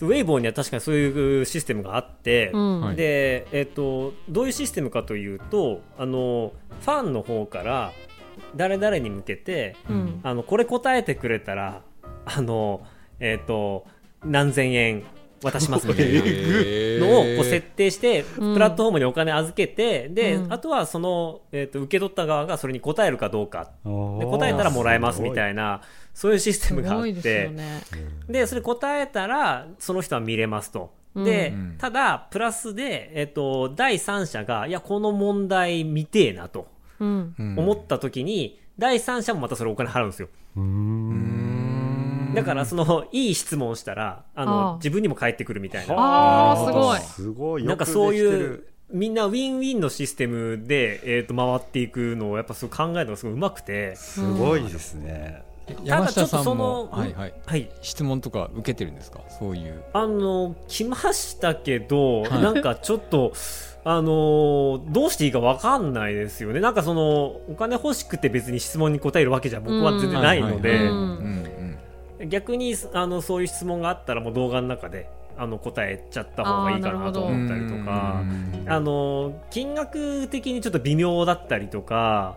[0.00, 2.80] ウェイボーには確かにそういうシステムがあって、うん。
[2.80, 7.92] はいで、えっとどういうシステムかというとあのファンの方から
[8.56, 10.20] 誰々に向けてうん。
[10.22, 11.82] あのこれ答えてくれたら
[12.24, 12.82] あの
[13.18, 13.86] えっ、と
[14.24, 15.04] 何千円
[15.42, 16.20] 渡しますみたいな
[17.06, 18.54] のをこう設定して、うん。
[18.54, 20.52] プラットフォームにお金預けて、で、うん。
[20.52, 23.70] あとはその、えー、と受け取った側がそれに答えるかどうか。
[23.84, 25.80] でで答えたらもらえますみたいな
[26.12, 27.48] そういうシステすムがあって。
[27.48, 27.80] ね。
[28.28, 30.92] でそれ答えたらその人は見れますと。
[31.16, 31.74] で、うん。
[31.78, 36.60] ただプラスで、えっと第三者がいやこの問題見てえなと。
[36.60, 40.28] うん思った時に、第三者もまたそれお金払うんですよ。
[40.56, 42.32] うーん。
[42.34, 44.76] だからそのいい質問をしたらあのああ。
[44.76, 45.94] 自分にも返ってくるみたいな。
[45.98, 46.98] あーすごい。
[47.00, 47.64] すごい。
[47.64, 48.72] なんかそういうる。
[48.92, 53.94] みんなウィンウィンのシステムで、えー、と回っていくのをやっぱすごい考えるのがすごいうまくて。
[53.96, 55.42] すごいですね。
[55.84, 57.34] 山下さんただちょっとそものはいはい。
[57.46, 57.70] はい。
[57.82, 59.20] 質問とか受けてるんですか？
[59.38, 59.82] そういう。
[59.92, 62.42] あの来ましたけど、はい。
[62.42, 63.32] なんかちょっと
[63.82, 66.60] あのどうしていいかわかんないですよね。
[66.60, 70.90] なんかそのお金欲しくて別に質問に答えるわけじゃ僕は全然ないので、
[72.26, 78.20] 逆にあのそういう質問があったらもう動画の中であの答えちゃった方がいいかなと思ったりとか。
[78.22, 82.36] うんあの金額的にちょっと微妙だったりとか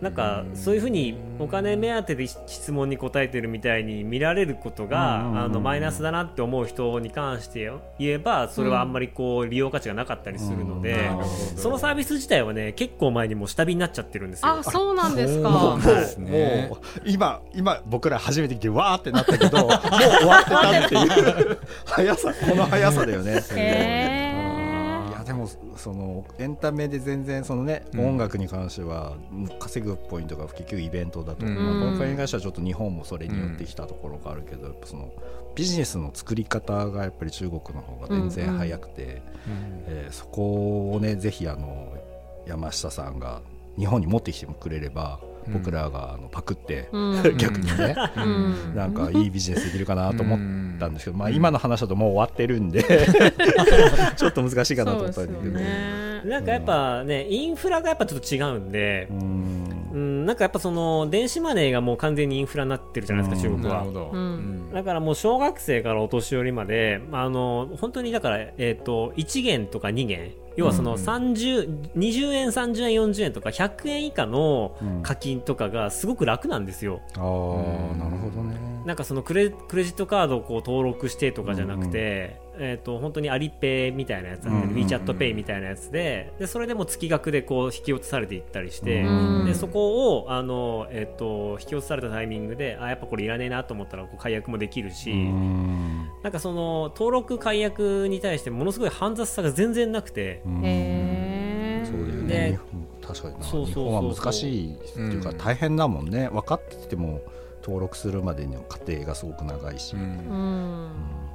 [0.00, 11.10] なんかそういうふうにお金目当てで質問に答えてるみたいに見られることがあのマイナスだなって思う人に関して言えばそれはあんまりこう利用価値がなかったりするので
[11.56, 14.52] そのサービス自体はね結構前にもう下火になっちゃってるんですよ。
[14.52, 14.62] あ。
[14.62, 15.50] そうなんですか。
[15.50, 16.68] なんですね。
[16.70, 21.58] もう今今僕ら初めて来てわーってなったけどもう終わってたっていう。
[21.86, 24.37] 速さこの速さだよね
[25.28, 28.08] でもそのエンタメで全然そのね、うん。
[28.08, 29.16] 音楽に関しては
[29.60, 31.54] 稼ぐポイントが結局イベントだと、うん。
[31.54, 35.12] まあ、この会に関してはちょっと日本もそれによってきたところがあるけど、やっぱその
[35.54, 39.20] ビジネスの作り方がやっぱり中国の方が全然早くて、うん
[39.86, 41.94] えーそこをねぜひあの
[42.46, 43.42] 山下さんが
[43.78, 47.22] 日本に持ってきてくれれば、うん僕らがあのパクって、うん。
[47.36, 48.74] 逆にね、うん。
[48.74, 50.38] なんかいいビジネスできるかなと思っ
[50.78, 52.82] たんですけど、まあ、うん今の話だともう終わってるんで
[54.16, 55.58] ちょっと難しいかなと思ったんだけど。
[55.58, 56.08] ね。
[56.24, 63.56] なんかやっぱねインフラがやっぱちょっと違うんでう、んうん、なんかやっぱその電子マネーがもう完全にインフラになってるじゃないですかうん。
[63.56, 63.80] 中国は。
[63.80, 63.92] なるほ。
[63.92, 64.10] ど。
[64.12, 64.72] うん。
[64.72, 70.32] だからもう小学生からお年寄りまで、まあ、あの本当にだから、えー、と1元とか2元。
[70.56, 75.02] 要はそのうん30、20円30円40円とか100円以下のうん。
[75.02, 77.00] 課金とかがすごく楽なんですよ。
[77.16, 78.56] ああなるほどね。
[78.84, 89.46] なんかそのクレクレジットカードをこう登録してとかじゃなくて、えー、と本当にアリペイみたいなやつなんで、うんうんうん WeChatPay みたいなやつででそれでも月額でこう引き落とされていったりして、うん。
[89.46, 96.08] でそこをあの、えー、と引き落とされたタイミングであやっぱこれいらねえなと思ったらこう解約もできるし、うん。
[96.22, 101.82] なんかその登録解約に対してものすごい煩雑さが全然なくて、うん。
[101.84, 102.60] そうだよでね。
[103.06, 103.44] 確かにな。
[103.44, 103.84] そうそうそうそう。
[103.84, 106.28] 日本は難しいっていうかうん大変だもんね。
[106.28, 107.20] 分かってても
[107.62, 109.94] 登録するまでの過程がすごく長いし。
[109.94, 110.02] うん。
[110.02, 111.27] うん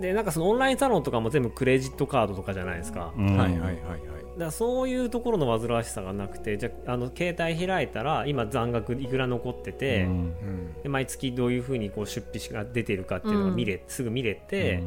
[0.00, 3.12] でなんかそのオンラインサロンとかも全部クレジットカードとかじゃないですか。
[3.16, 3.36] うん。
[3.36, 4.38] はいはいはいはい。
[4.38, 10.10] だそういうところの煩わしさがなくてじゃああの携帯開いたら今残額いくら残ってて、うん。
[10.10, 14.82] うんで毎月どういうふうにこう出費が出てるかっていうのが見れ、すぐ見れて、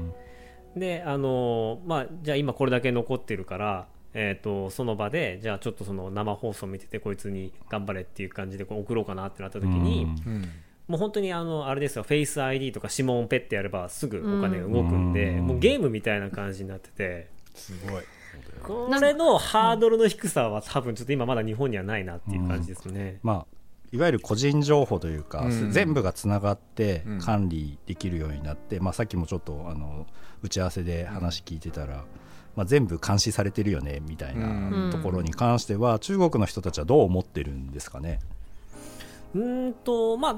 [0.75, 10.49] であのまあじゃあ今これだけ残ってるから、えー、とその場でじゃあちょっとその生放送見ててこいつに頑張れっていう感じでこう送ろうかなってなった時に、うん
[10.87, 17.27] もう本当にあのあれですよフェイス ID とか指紋をペッてやればすぐお金が動くんで、うんもうゲームみたいな感じになってて。
[17.53, 18.03] すごい
[18.63, 23.19] これのハードルの低さは多分ちょっと今まだ日本にはないなっていう感じですね。
[23.21, 23.55] まあ
[23.91, 30.07] いわゆる個人情報というか、うん全部がつながってうん管理できるようになって、まあ、さっきもちょっとあの
[30.41, 32.05] 打ち合わせで話聞いてたら、
[32.55, 38.19] まあ、全部監視されてるよねみたいうんなところに関しては、中国の人たちはどう思ってるんですかね？
[39.33, 40.35] うーんとまあ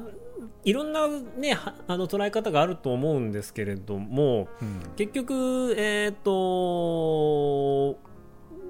[0.64, 4.82] いろんなねはあの捉え方があると思うんですけれどもうん。
[4.96, 7.98] 結局えっ、と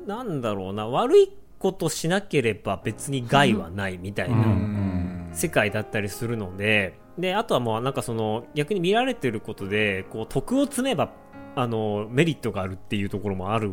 [0.05, 5.29] なんだろうな悪いことしなければ別に害はないみたいな、うん。
[5.33, 11.11] 世界だったりするのでであとはもうなんかその逆に見られてることでこう徳を積めば
[11.55, 13.71] あのメリットがあるっていうところもある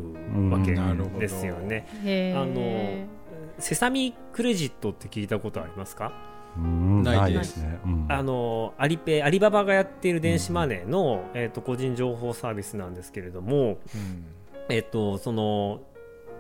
[0.51, 0.73] わけ
[1.19, 1.87] ですよね。
[2.37, 3.09] あの
[3.59, 7.57] セサミクレジットって聞いたことありますか、うんないです。
[7.59, 7.81] ね。
[7.85, 8.07] うん。
[8.09, 14.25] あのアリペイアリババがやっている電子マネーの、えー、と個人情報サービスなんですけれども、うん。
[14.69, 15.81] えっとその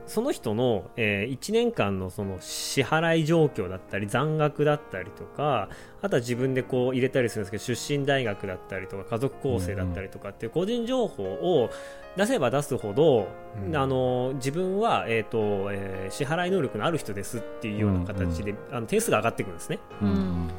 [0.06, 5.68] その人の、え1年間のその支払い状況だったり残額だったりとか
[6.00, 11.70] あとは自分でこう入れたりするんですけど出身大学だったりとか家族構成だったりとかっていう個人情報を
[12.16, 13.28] 出せば出すほど、
[13.66, 13.76] うん。
[13.76, 19.78] あの自分は、えーとえー支払い能力のある人ですっていうような形で、あの点数が上がっていくんですね。
[20.02, 20.50] うん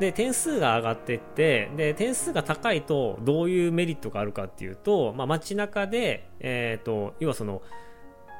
[0.00, 7.62] で点数が上がっていってで点数が高いとどういうメリットがあるかっていうと、まあ、街中で、えー、と要はその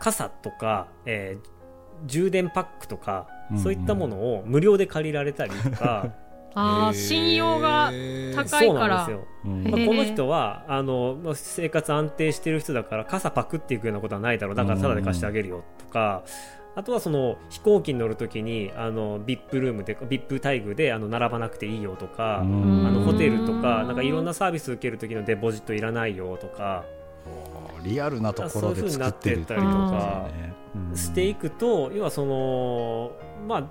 [0.00, 1.58] 傘とか、えー
[2.06, 6.12] 充電パックとか、うんそういったものを無料で借りられたりとか。
[6.54, 7.92] ああ信用が
[8.34, 9.64] 高いそうからなんですよ、うん。
[9.64, 14.56] まあ、この人はあのまあ生活安定してる人だから傘パクっていくようなことはないだろう。
[14.56, 16.22] だからタダで貸してあげるよとか、
[16.74, 22.86] あとはその飛行機に乗るときにあの VIP ルームで VIP 待遇であの並ばなくていいよとか、うん。
[22.86, 26.84] あのホテルとかうんなんかいろんなサービス受ける時のデポジットいらないよとか
[27.82, 30.28] リアルなところで作ってるそういう風になってったりとか
[30.90, 30.96] うん。
[30.96, 33.12] していくと要はその
[33.46, 33.64] まあ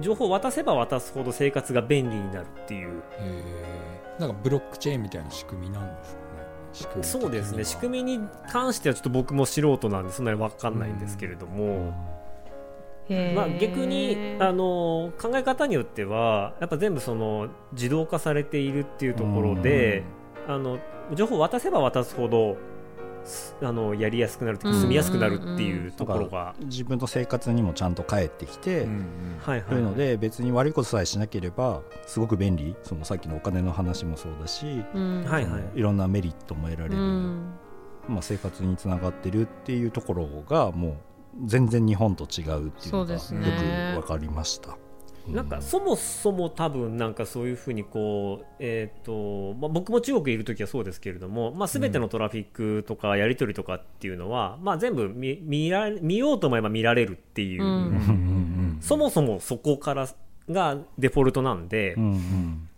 [0.00, 3.02] 情報を渡せば渡すほど生活が便利になるっていう。
[4.18, 6.26] なんかブロックチェーンみたいな仕組みなんですかね。
[6.72, 11.92] 仕組みそうですね仕組みに関してはちょっと僕も素人なんでそんなに分かんないんですけれども、
[13.34, 20.04] まあ、逆にあの考え方によってはやっぱ全部その自動化されているっていうところで、
[20.54, 20.78] あの
[21.14, 22.56] 情報を渡せば渡すほど
[23.24, 24.82] すあのやりやすくなるというかうん。
[24.82, 29.38] 住みやすくなるっていうところが、自分の生活にもちゃんと返ってきて、うんうん。
[29.40, 32.74] はいはいというので別に悪いことさえしなければすごく便利。
[32.82, 35.24] そのさっきのお金の話もそうだし、うん。
[35.24, 35.78] はいはい。
[35.78, 37.54] いろんなメリットも得られうる、ん。
[38.08, 40.94] まあ、生活につながってるっていうところがもう
[41.44, 44.76] 全然日本と違うっていうのがよく分かりました。
[45.28, 58.78] なんかそもそも多分なんかそういうふうにこう、えーとまあ、僕も中国にいる時はそうですけれども、まあ、全てのトラフィックとかやり取りとかっていうのは、まあ、全部見見ら見ようと思えば見られるっていう、うんうんうん。
[58.80, 60.08] そもそもそこから
[60.48, 62.69] がデフォルトなんで、うんうん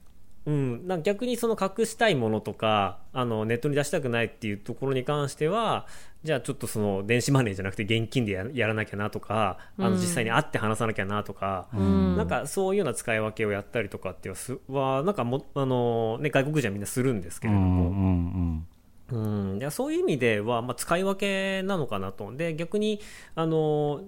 [0.44, 5.86] うん、なんか逆にその隠したいものとかあのネットに出したくないっていうところに関しては
[6.24, 9.94] じゃあちょっとその電子マネーじゃなくて現金でややらなきゃなとかあうん。
[9.94, 12.16] の実際に会って話さなきゃなとか、うん。
[12.16, 18.66] なんかそういうような使い分けをやったりとかっていうのはすはなんかもあの、ね、外国人はみんなするんですけれどうんも、
[19.10, 19.52] うん。
[19.52, 23.00] うん、いやそういう意味では、まあ、使い分けなのかなとで逆に
[23.34, 24.02] あの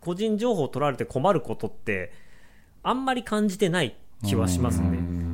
[0.00, 2.12] 個人情報を取られて困ることって
[2.84, 4.86] あんまり感じてない気はしますね。
[4.86, 5.27] うん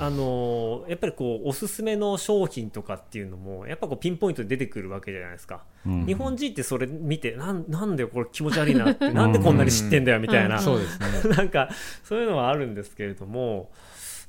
[0.00, 6.06] あのやっぱりこうおすすめの商品とかっていうのもやっぱこうピンポイントで出てくるわけじゃないですか、うん。
[6.06, 10.62] 日本人ってそれ見てなんなんでこれ気持ち悪いなってなんでこんなに知ってんだよみたいな、うん。
[10.62, 11.06] そうですね。
[11.36, 11.68] なんか
[12.04, 13.70] そういうのはあるんですけれども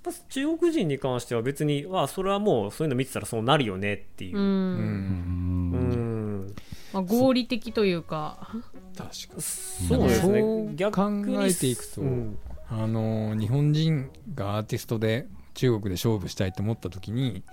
[0.04, 4.38] まあ中国人に関しては別にあそれはもうそういうの見てたらそうなるよねっていう。
[4.38, 4.48] う、うん。
[4.48, 5.72] うん。
[5.72, 6.46] うん。
[6.46, 6.56] ん
[6.94, 8.50] まあ、合理的というか。
[8.98, 10.42] 確かそうですね。
[10.42, 12.40] そう逆に考えていくとうん。
[12.72, 15.28] あの日本人がアーティストで
[15.60, 17.44] 中国で勝負したいと思った時に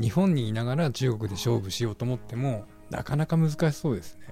[0.00, 4.22] 日本にいながら中国で勝負しようと思ってもなかなか難しそうですね。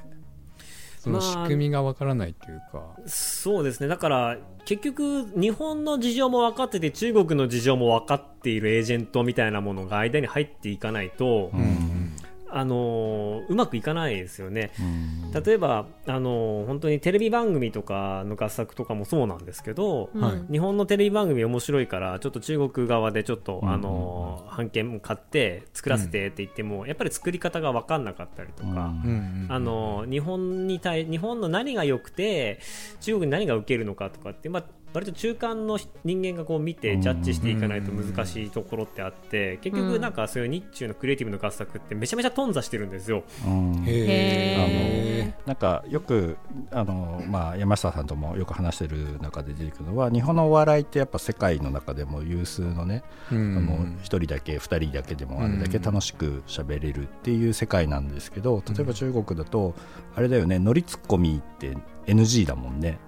[0.98, 3.88] そのまあ仕組みがわからないというか、そうですね。
[3.88, 12.07] だから結局日本の事情も分かってて中国の事情も分かっているエージェントみたいなものが間に入っていかないと、うん
[12.50, 14.70] あのうまくいかないですよね。
[14.80, 15.42] うん。
[15.42, 20.52] 例えば、あの本当にテレビ番組とかの合作とかもそうなんですけど、うんはい。
[20.52, 32.60] 日本のテレビ番組面白いからちょっと中国側でちょっと、うんあの版権買って作らせてって言っても、やっぱり作り方が分かんなかったりとか、うんうんあの日本に対日本の何が良くて
[33.00, 43.22] 中国に何が受けるのかとかって、まあ、割と中間の人間がこう見てジャッジしていかないと難しいところってあって結局なんかそういう日中のクリエイティブの合作ってめちゃめちゃ頓挫してるんですよ。
[43.46, 43.84] うん。
[43.86, 46.36] へなんかよく
[46.70, 59.74] あの、まあ、山下さんともよく話してる中で出てくるのは日本のお笑いってやっぱ世界の中でも有数のね、え、うあのん1人だけ2人だけでもあれだけ楽しく喋れるっていう世界なんですけど例えば中国だと
[60.14, 62.98] あれだよねノリツッコミって NG だもんね。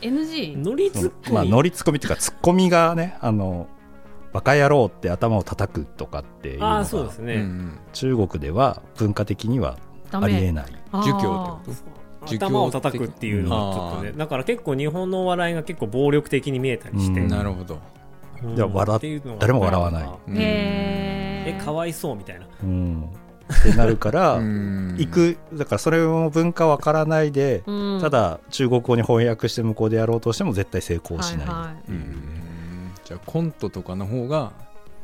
[0.00, 0.56] NG?
[0.56, 3.68] ノリツッコミ、まあ、ノリツッコミっていうかツッコミがねあの
[4.32, 7.78] バカ野郎って頭を叩くとかっていうのあがあそうですね、うんうん。
[7.92, 9.78] 中国では文化的には
[10.10, 10.66] ダありえメない。
[10.92, 11.76] 儒教ってこ
[12.26, 12.26] と？
[12.26, 17.28] 頭を叩くっていうのはちょっとねだから結構日本のお笑いが結構暴力的に見えたりして、うん。
[17.28, 17.74] なるほど。
[17.74, 17.80] うん
[18.56, 20.08] じゃあ笑っっていうのが誰も笑わない。
[20.28, 20.36] うん。
[20.36, 21.56] へー。
[21.56, 22.46] えかわいそうみたいな。
[22.62, 23.08] うん、
[23.52, 24.96] ってなるから、 うん。
[24.98, 28.00] 行くだからそれも文化わからないで、うん。
[28.00, 32.92] ただ中国語に翻訳して向こうでやろうとしても絶対成功しない、はうん。
[33.04, 34.52] じゃあコントとかの方が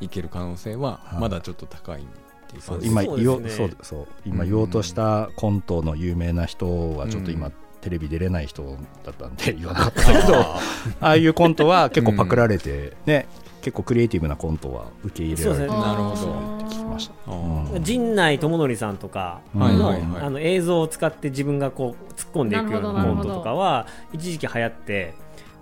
[0.00, 1.20] いける可能性ははい。
[1.20, 2.04] まだちょっと高い、っ
[2.48, 3.50] ていう今言おうね。
[3.50, 7.52] そうそう今言おうとしたコントの有名な人はちょっと今、うん。
[7.80, 10.60] テレビ出れない人だったんで言わなかったけどあ
[11.00, 13.26] あいうコントは結構パクられて、ね
[13.60, 15.86] 結構クリエイティブなコントは受け入れられてるそうですね。
[15.86, 16.56] なるほど。
[16.56, 17.10] って聞きまし
[17.74, 20.22] た、陣内智則さんとかうんの,、はいはいはい。
[20.22, 25.14] あの映像を使って自分がこう突っ込んでいくようなコントとかは一時期流行って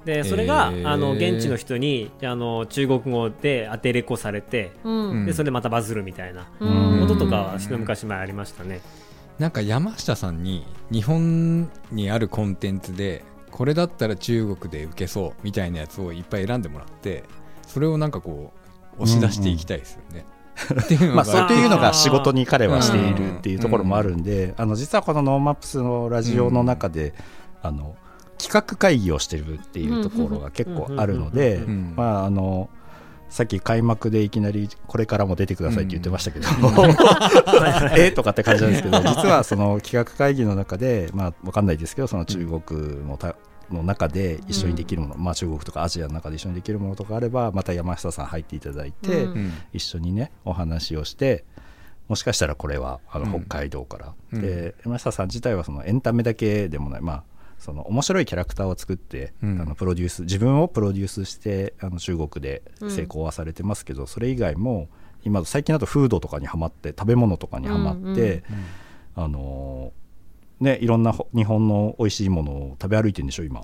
[0.05, 5.27] でそれが、へーあの現地の人にあの中国語で当てレコされて、うんうん。
[5.27, 7.01] でそれでまたバズるみたいなうん。
[7.01, 8.81] こととかは一昔前ありましたね。
[9.39, 13.23] なんか山下さんに日本にあるコンテンツで
[13.53, 17.23] これだったら中国で受けそうみたいなやつをいっぱい選んでもらって
[17.69, 18.53] それをなんかこ
[18.99, 20.27] う押し出していきたいですよね。
[21.01, 27.15] うの まがあ、そういうのが仕事に彼はしているっていうところもあるんで、あの実はこのノーマップスのラジオの中で、
[27.63, 27.95] あの
[28.39, 32.71] 企画会議をしてるっていうところが結構あるのでうんうんうん、まああの
[33.29, 36.47] さっき開幕でいきなりこれからも出てくださいって言ってましたけど、
[37.99, 43.37] えとかって感じなんですけど、実はその企画会議の中で、まあわかんないですけど、その中国のた
[43.71, 49.33] の中で一緒にできるもの、まあ中国とかアジアの中で一緒にできるものとかあれば、また山下さん入っていただいて、うん。
[49.33, 49.53] うん。
[49.73, 51.45] 一緒にねお話をして
[52.09, 53.45] もしかしたらこれはあのうん。
[53.45, 54.41] 北海道から、うん。
[54.41, 57.23] で山下さん自体はそのエンタメだけでもないまあ
[57.59, 59.61] その面白いキャラクターを作って、うん。
[59.61, 64.89] あのプロデュース自分をプロデュースしてあの中国で成功はされてますけど、それ以外も
[65.25, 68.45] 今最近だとフードとかにはまって食べ物とかにはまって、
[69.15, 70.08] あのー
[70.61, 73.63] ねいろんなほ日本の美味しいものを食べ歩いてるんでしょ今。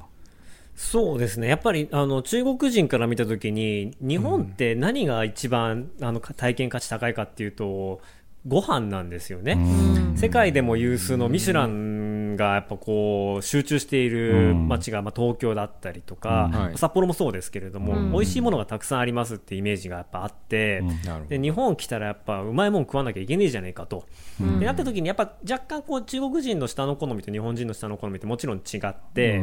[0.77, 8.01] そうですねやっぱりあの中国人から見たときに日本って何が一番、あの体験価値高いかっていうと
[8.47, 9.53] ご飯なんですよね。
[9.53, 16.61] うん世界でも有数のミシュランがやっぱこう集中している街がまあ東京だったりとか、うん。
[16.61, 16.79] はい。
[16.79, 18.13] 札幌もそうですけれども、うん。
[18.13, 21.29] 美味しいものがたくさんありますってイメージがやっぱあって、うん。
[21.29, 24.07] で日本来たらやっぱうまいもん食わなきゃいけねえじゃねえかと、
[24.41, 24.61] うん。
[24.61, 29.43] でなった時にやっぱ若干こう中国人の舌の好みと日本人の舌の好みってもちろん違って、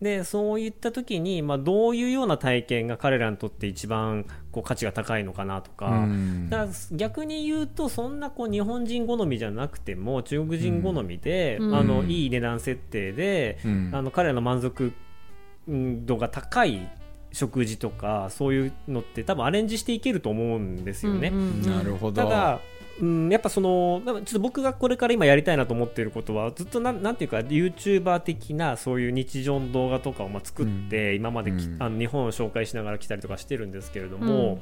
[0.00, 6.48] でそういった時に、まあ、どういうような体験が彼らにとって一番こう価値が高いのかなとか,、うん。
[6.48, 11.74] だから逆に言うとそんなこう日本人好みじゃなくても中国人好みで、うん。
[11.74, 13.90] あのうんいい値段設定で、うん。
[13.92, 14.92] あの彼らの満足
[15.66, 16.88] 度が高い
[17.32, 21.30] 食事とかそういうのって多分アレンジしていけると思うんですよね。
[21.30, 22.22] なるほど。
[22.22, 22.60] ただ、
[23.00, 31.82] うん、やっぱそのちょっと僕がこれから今やりたいなと思っていることはずっとなんなんていうか YouTuber 的なそういう日常の動画とかをまあ作って、今までき、うん。
[31.82, 34.60] あの日本を紹介しながら来たりとかしてるんですけれども、うん。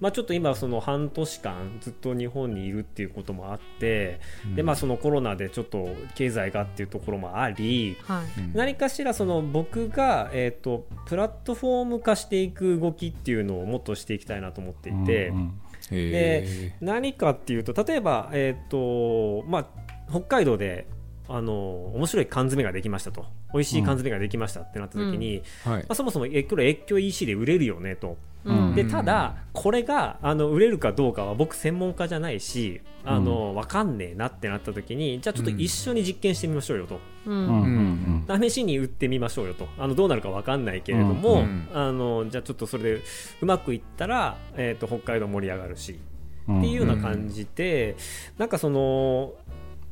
[0.00, 4.20] まあ、ちょっと今その半年間ずっと日本にいるっていうこともあって、
[4.54, 8.40] でまあ、そのコロナでちょっと経済がっていうところもあり、はい。
[8.40, 15.60] うん何かしらその僕が、えー、とプラットフォーム化していく動きっていうのをもっとしていきたいなと思っていて、うんうん
[15.90, 19.66] へ何かっていうと例えば、えーとまあ、
[20.10, 20.86] 北海道で
[21.28, 23.24] あの面白い缶詰ができましたと。
[23.52, 25.82] 美味しい缶詰ができましたってなった時に、ーはい。
[25.82, 28.18] まあ、そもそもえこれ越境 EC で売れるよねと。
[28.44, 28.74] うん。
[28.74, 40.64] でただこれがあの売れるかどうかは僕専門家じゃないしあの、わかんねえなってなった時にじゃあちょっと一緒に実験してみましょうよと、ううんんうん試しに売ってみましょうよとあのどうなるかわかん。
[40.64, 41.68] ないけれども、うん。
[41.74, 43.02] あのじゃあちょっとそれで
[43.40, 47.96] うまくいったら、えー、と北海道盛り上がるしっていうような感じで、
[48.38, 48.48] なん。
[48.48, 49.32] かその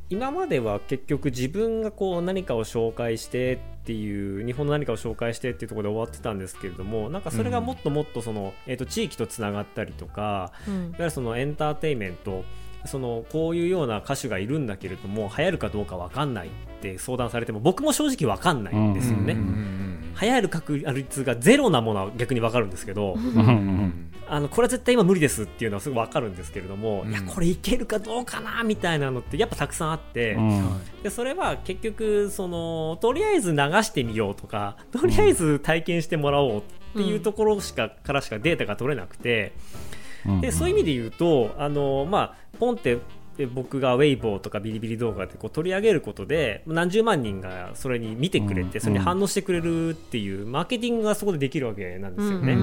[0.09, 6.39] 今までは結局自分がこう何かを紹介してっていう日本の何かを紹介してっていうところで終わってたん。
[6.39, 7.21] ですけれどもなん。
[7.21, 10.73] かそれがもっともっとその、えー、と地域とつながったりとかうん。
[10.75, 12.43] いわゆるそのエンターテインメント
[12.85, 19.33] そのこういうような歌手がいるんだけれども流行るかどうか分かんないって相談されても僕も正直分かんないんですよね。
[19.33, 19.83] うんうん
[20.21, 27.11] 流行る確率がゼロなものは逆に分かるんですけど、うんうんあのこれは絶対今無理ですっていうのはすぐ分かるんですけれども、うん。
[27.11, 30.47] いやこれいけるかどうかなみたいなのってやっぱたくさんあって、うん。
[30.47, 36.63] はでそれは結局そのとりあえず流してみようとかとりあえず体験してもらおうっ
[36.95, 39.51] ていうところしか、からしかデータが取れなくて
[40.25, 40.41] うん。
[40.41, 42.99] でそういう意味で言うとあの、まあ、ポンって
[43.37, 52.55] で僕がウェイボーとかビリビリ動画でこう取り上げることで何十万人がそれに見てくれて、うんそれに反応してくれるっていうマーケティングがそこでできるわけなんですよね。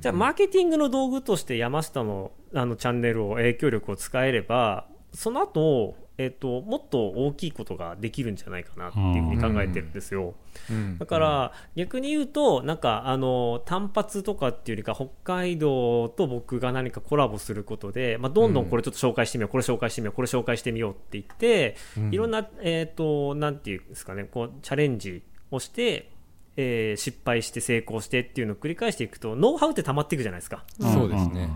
[0.00, 10.34] じゃあマーケティングの道具として山下のあのチャンネルを影響力を使えればその後、えっともっと大きいことができるんじゃないかなっていうふうに考えてるんですよ。
[10.70, 10.98] うん。
[10.98, 22.14] だから逆に言うとなんかあの単発とかっていうよりか北海道と僕が何かコラボすることで、まあ、どんどんこれちょっと紹介してみよう、これ紹介してみようこれ紹介してみようって言って、うん。
[22.14, 26.10] いろんな、えっとなんていうんですかねこうチャレンジをして、
[26.56, 30.64] えー失敗して成功してっていうのを繰り返していくとノウハウって溜まっていくじゃないですか。
[30.80, 31.48] そうですね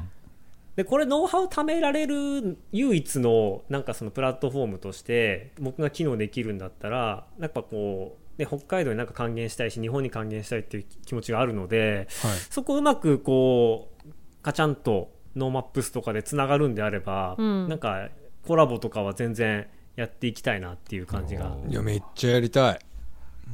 [0.77, 12.37] でこれノウハウ貯められる唯一のなんかそのプラットフォームとして僕が機能できるんだったらやっぱこう、ね、北海道になんか還元したいし日本に還元したいっていう気持ちがあるのではい。
[12.51, 14.13] そこをうまくこう
[14.43, 17.69] カチャンとノーマップスとかでつながるんであれば、うん。
[17.69, 18.09] なんか
[18.47, 19.67] コラボとかは全然
[19.97, 21.57] やっていきたいなっていう感じが。
[21.69, 22.79] いやめっちゃやりたい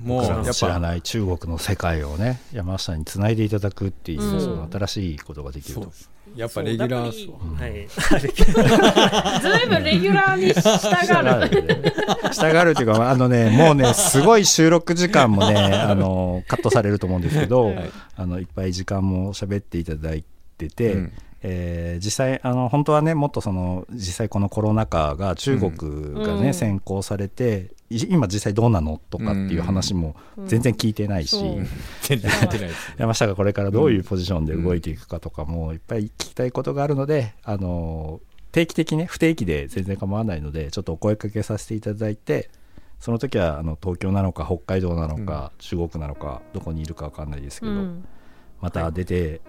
[0.01, 4.41] もうやっぱ知らない中国の世界をね山下につないでいただくっていう、うん。
[4.41, 5.93] その新しいことができると。
[6.35, 11.63] やっぱレギュラーはいレギュラーずいぶんレギュラーに従う。
[11.63, 17.91] る従うっていうかあのねもうねすごい収録時間もね あのカットされると思うんですけど、はい。
[18.17, 20.25] あのいっぱい時間も喋っていただい
[20.57, 21.13] てて、うん。
[21.43, 26.55] えー実際あの本当はねもっとその実際このコロナ禍が中国がね、うん。
[26.55, 30.17] 先行されてい今実際どうなのとかっていう話も
[30.47, 31.67] 全然聞いてないし、うん。
[32.03, 38.21] 全然やってないです山下がこれからどういうポジションで動いていくかとかもいっぱい聞きたいことがあるので、あの
[38.53, 42.51] 定期的に不定期で全然構わないのでちょっとお声かけさせていただいて
[43.01, 48.05] その時はあの東京なのか北海道なのか、中国なのかどこにいるか分かんないですけど、うん。
[48.61, 49.41] また出て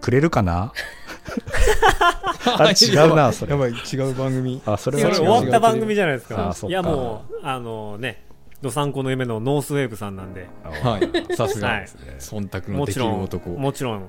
[0.00, 0.72] くれるかな、
[2.58, 3.52] あ違うなそれ。
[3.52, 4.62] やばい違う番組。
[4.64, 6.54] あそれは終わった番組じゃないですか。
[6.68, 8.26] いやもうあのね
[8.62, 10.48] どさんこの夢のノースウェーブさんなんで。
[10.64, 11.36] はい。
[11.36, 11.86] さすがはい。
[12.18, 13.18] 忖度のできもちろん。
[13.18, 14.08] る男もちろん。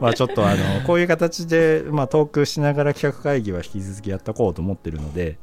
[0.00, 5.38] まあちょっとあのこういう形で、まあ、トークしながら企画会議は引き続きやっていこうと思ってるので、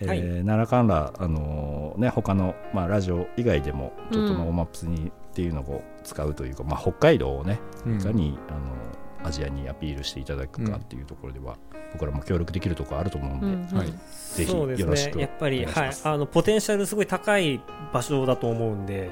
[0.00, 0.20] えーはい。
[0.20, 8.00] 奈良かんら、あのね、他の、まあ、ラジオ以外でもちょっとノーマップスにっていうのを使うというか、まあ、北海道をねうん。
[8.00, 11.56] いかに、あのアジアにアピールしていただくかっていうところでは、
[11.92, 13.88] 僕らも協力できるところあると思うんで、うんはい。
[13.88, 15.90] ぜひそうですよろしくねやっぱりはい。
[16.04, 17.60] あのポテンシャルすごい高い
[17.92, 19.10] 場所だと思うんで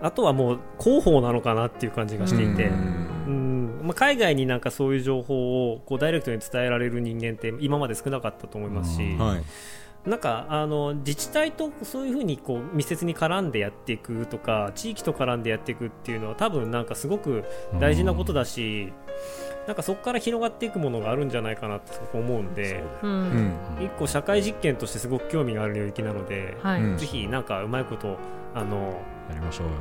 [0.00, 0.06] うん。
[0.06, 3.86] あとはもう広報なのかなっていう感じがしていて、ううんん。
[3.86, 9.18] まあ、海外になんかそういう情報をこうダイレクトに伝えられる人間って今まで少なかったと思いますし、うん。
[9.18, 9.42] はい
[10.06, 17.44] なんかあの自治体とそういうふうにこう密接に絡んでやっていくとか地域と絡んでやっていくっていうのは多分なんかすごく
[17.80, 18.92] 大事なことだし、
[19.66, 23.30] なんかそこから広がっていくものがあるんじゃないかなって思うんでううん。
[23.32, 26.56] ん一個社会実験としてすごく興味がある領域なので、
[26.98, 28.18] ぜひなんかうまいこと
[28.54, 29.00] あの
[29.30, 29.66] やりましょう。
[29.68, 29.72] よ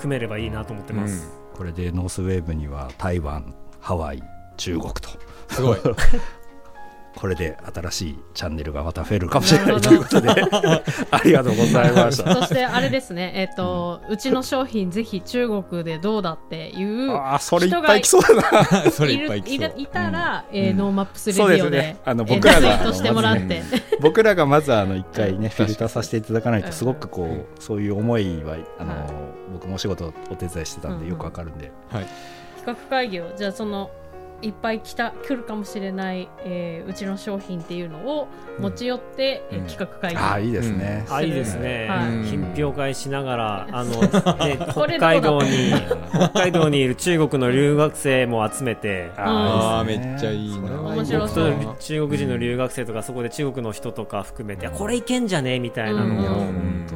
[0.00, 1.30] 組めればいいなと思ってます。
[1.54, 4.22] これでノースウェーブには台湾ハワイ
[4.56, 5.10] 中国と。
[5.48, 5.78] すごい
[7.16, 12.34] これで新しいチャンネルがまた増えるかもしれないなということでありがとうございました。
[12.34, 18.90] そしてあれですね、えっ、と、うちの商品ぜひ中国でどうだっていうああそれいっぱい来そうだな。
[18.90, 19.68] それいいっぱい来そう。
[19.68, 20.76] るいたら、えーうん。
[20.76, 21.96] ノーマップスレデそうですィオでね。
[22.04, 23.62] あのえー僕らがツイートしてもらって、
[24.00, 26.66] 僕らがまずあの一回ねフィルターさせていただかないうん。
[26.66, 27.30] とすごくこうん。
[27.38, 29.00] うそういう思いはあのはい。
[29.52, 31.04] 僕もお仕事お手伝いしてたんうんうん。
[31.04, 31.70] でよくわかるんで。
[31.90, 32.06] はい。
[32.56, 33.90] 企画会議をじゃあその
[34.44, 38.28] いっぱい来た来るかもしれない、えーうちの商品っていうのを
[38.60, 41.06] 持ち寄って、えーうん企画会議、ああいいですね。
[41.08, 42.24] あいいですね、はい。
[42.24, 44.02] 品評会しながらあの、
[44.46, 45.72] ね、これ北海道に
[46.12, 50.08] 北海道にいる中国の留学生も集めてあーいいですね。
[50.10, 50.68] めっちゃいいな。
[50.68, 51.52] それは面白僕そう。
[51.52, 55.58] と中国人の留学生とかそこで中国の人とか含めて、あこれいけんじゃね？
[55.58, 56.86] みたいなのを、うん。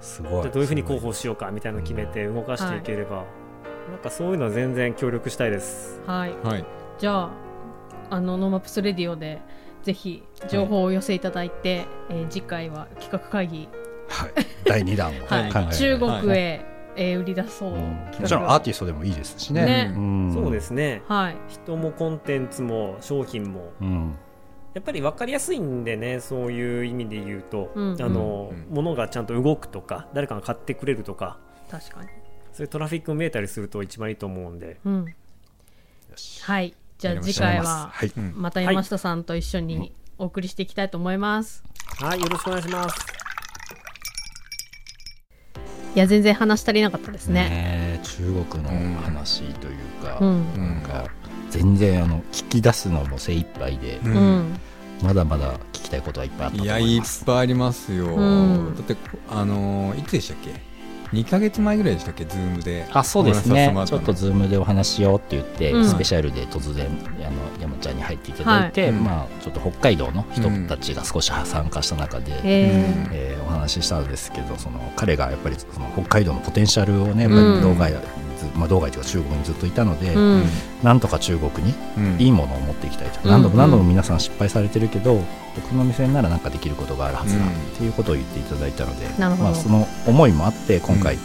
[0.00, 0.50] すごい。
[0.50, 3.24] どういうふうに広報しようかみたいなのを決めて動かしていければ、
[3.90, 6.00] なんかそういうのは全然協力したいです。
[6.06, 6.32] はい。
[6.42, 6.64] はい。
[6.98, 7.30] じゃあ
[8.10, 9.40] あのノーマップスレディオで
[9.82, 13.68] ぜひ情報をお寄せいただいて、えー次回は企画会議、
[14.08, 14.30] はい。
[14.64, 15.12] 第2弾を。
[15.26, 15.44] 考 えはい。
[15.48, 16.64] ながら中国へ、はい。
[16.96, 17.74] えー売り出そう、うん。
[17.76, 17.80] も
[18.10, 19.64] 企画ちろんアーティストでもいいですしね。
[19.64, 19.94] ね。
[19.96, 20.32] ん。
[20.32, 21.02] そうですね。
[21.08, 21.36] はい。
[21.48, 23.70] 人もコンテンツも商品も。
[23.80, 24.14] うん。
[24.74, 27.96] やっぱり分かりやすいんでねそういう意味で言うと、うん。
[28.00, 28.66] あのうん。
[28.70, 31.38] 物がちゃんと動くとか誰かが買ってくれるとか。
[31.70, 32.08] 確かに、
[32.58, 34.80] そういうトラフィックも見えたりすると一番いいと思うんで。
[34.84, 35.06] うん、よ
[36.16, 36.42] し。
[36.42, 36.74] はい。
[36.98, 37.92] じゃあ次回は
[38.34, 41.62] また山下さんと一緒にお送りしていきたいと思います、
[42.00, 42.96] はいよろしくお願いします。
[45.94, 48.00] いや全然話足りなかったですね。
[48.02, 50.54] 中国の話というか、うん。
[50.56, 51.06] なんか
[51.50, 54.14] 全然あの聞き出すのも精一杯で、う、うん。
[54.40, 54.60] ん
[55.04, 57.02] まだまだ聞きたいことはいっぱいあったといやいっ。
[57.24, 58.74] ぱいありますよ、うん。
[58.74, 58.96] だって
[59.30, 60.67] あのーいつでしたっけ？
[61.12, 62.24] 2ヶ月前ぐらいでしたっけ？
[62.24, 62.86] Zoom で。
[62.92, 63.72] あそうですね。
[63.86, 65.88] ちょっと Zoom でお話ししようって言って、うん。
[65.88, 68.92] スペシャルで突然あの山ちゃんに入っていただいて、はい。
[68.92, 77.54] まあ、ちょっと北海道の人たちが少し参加した中で、ええーお話ししたんですけどその彼がやっぱりその北海道のポテンシャルをね、やっぱうん。
[77.56, 77.92] り道外、
[78.38, 80.44] ずまあ、道外というか中国にずっといたので、ーうん。
[80.82, 82.16] なんとか中国にうん。
[82.18, 83.30] いいものを持っていきたいと、うん。
[83.30, 85.20] 何度も何度も皆さん失敗されてるけど
[85.56, 87.50] 僕の店なら何かできることがあるはずだうん。
[87.50, 91.18] っていうことを言っていただいたので、まあ、その思いもあって今回、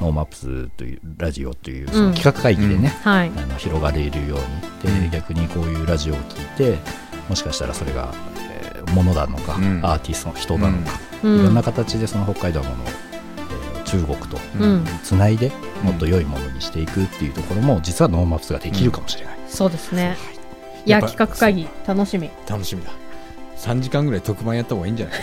[0.00, 3.32] NoMaps というラジオというその企画会議でね、はい。
[3.36, 5.10] あの広がれるようにで、うん。
[5.10, 6.78] 逆にこういうラジオを聞いて
[7.28, 9.80] もしかしたらそれが、えー、ものなのか、うん。
[9.84, 11.40] アーティストの人なのか、うん。
[11.40, 13.00] いろんな形でその北海道のものを、えー
[13.90, 14.84] 中国とうん。
[15.02, 15.50] つないで
[15.82, 20.16] もっと良いものにしていくっていうところも実は NoMaps ができるかもしれない、そうですね。
[20.86, 20.90] い。
[20.90, 22.30] やや企画会議楽しみ。
[22.48, 22.90] 楽しみだ。
[23.58, 25.16] 3時間ぐらい特番やった方がいいんじゃな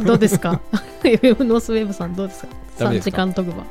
[0.04, 0.60] どうですか？
[1.02, 3.10] ノースウェーブさんどうですか？3ですか？
[3.10, 3.64] 時間特番。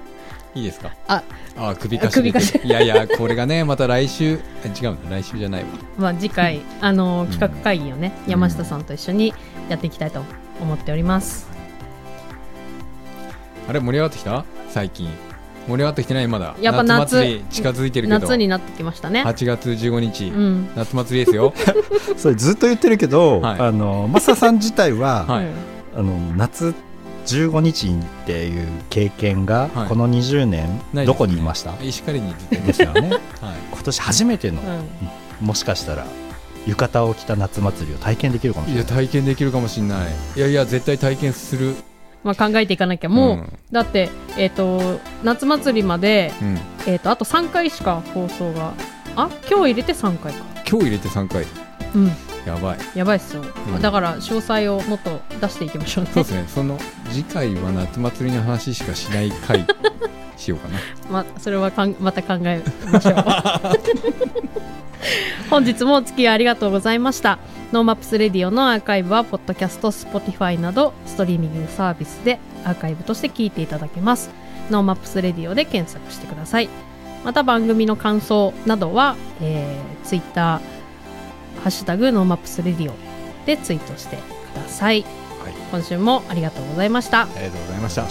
[0.56, 0.92] いいですか？
[1.08, 1.24] あ
[1.58, 5.68] あ首かし首かしいやいやこれがねまた来週え違う来週じゃないわ。
[5.98, 9.34] まあ次回あのん企画会議をね、山下さんと一緒に
[9.70, 10.22] やっていきたいと
[10.62, 11.48] 思っております、
[13.68, 14.46] あれ盛り上がってきた？
[14.70, 15.10] 最近
[15.68, 16.56] 盛り上がってきてないまだ。
[16.62, 18.20] やっぱ夏祭り近づいてるけど。
[18.20, 19.24] 夏になってきましたね。
[19.24, 20.70] 8月15日、うん。
[20.76, 21.54] 夏祭りですよ。
[22.18, 23.60] それずっと言ってるけど、はい。
[23.60, 25.46] あのマサさん自体は、 はい。
[25.46, 25.54] うん
[25.96, 26.74] あの夏
[27.28, 27.92] 15日っ
[28.26, 29.88] ていう経験がはい。
[29.88, 31.06] この20年、ね。
[31.06, 31.72] どこにいました？
[31.82, 33.10] 石狩にずっとですよね。
[33.12, 33.20] はい。
[33.72, 34.60] 今年初めての、
[35.42, 35.48] うん。
[35.48, 36.06] もしかしたら
[36.68, 38.94] 浴衣を着た夏祭りを体験できるかもしいやれない。
[38.94, 40.08] 体験できるかもしれない。
[40.36, 41.76] いやいや絶対体験する
[42.24, 43.10] まあ、考えていかなきゃ。
[43.10, 43.60] もう、ん。
[43.72, 46.58] だって、えー、と夏祭りまで、うん。
[46.86, 48.74] えー、とあと3回しか放送が
[49.16, 50.44] あ今日入れて3回か。
[50.70, 51.46] 今日入れて3回。
[51.96, 52.12] うん。
[52.46, 52.78] やばい。
[52.96, 53.82] やばいっすよ、うん。
[53.82, 56.12] だから詳細をもっと出していきましょうね。
[56.14, 56.46] そうですね。
[56.48, 59.66] その次回は夏祭りの話しかしない回
[60.38, 60.80] しようかな。
[61.10, 62.62] まそれはかんまた考え
[62.92, 63.16] ましょう。
[65.50, 67.40] 本日もお付き合いありがとうございました。
[67.72, 74.30] NoMaps Radio のアーカイブはポッドキャスト Spotify などストリーミングサービスでアーカイブとして聞いていただけます。
[74.70, 76.70] NoMaps Radio で検索してください。
[77.24, 80.62] また番組の感想などは、えー、Twitter ハ
[81.66, 82.94] ッシュタグ NoMaps Radio
[83.46, 84.20] でツイートしてく
[84.56, 85.54] ださい、はい。
[85.72, 87.22] 今週もありがとうございました。
[87.22, 88.04] ありがとうございました。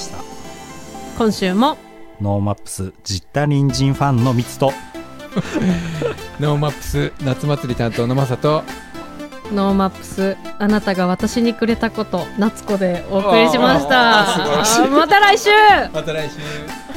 [1.18, 1.76] 今週も
[2.22, 4.72] NoMaps ジッタリンジンファンの密と。
[6.38, 8.62] NoMaps 夏祭り担当のまさと。
[9.52, 14.86] NoMaps あなたが私にくれたこと夏子でお送りしました。
[14.88, 15.50] また来週。
[15.92, 16.91] また来週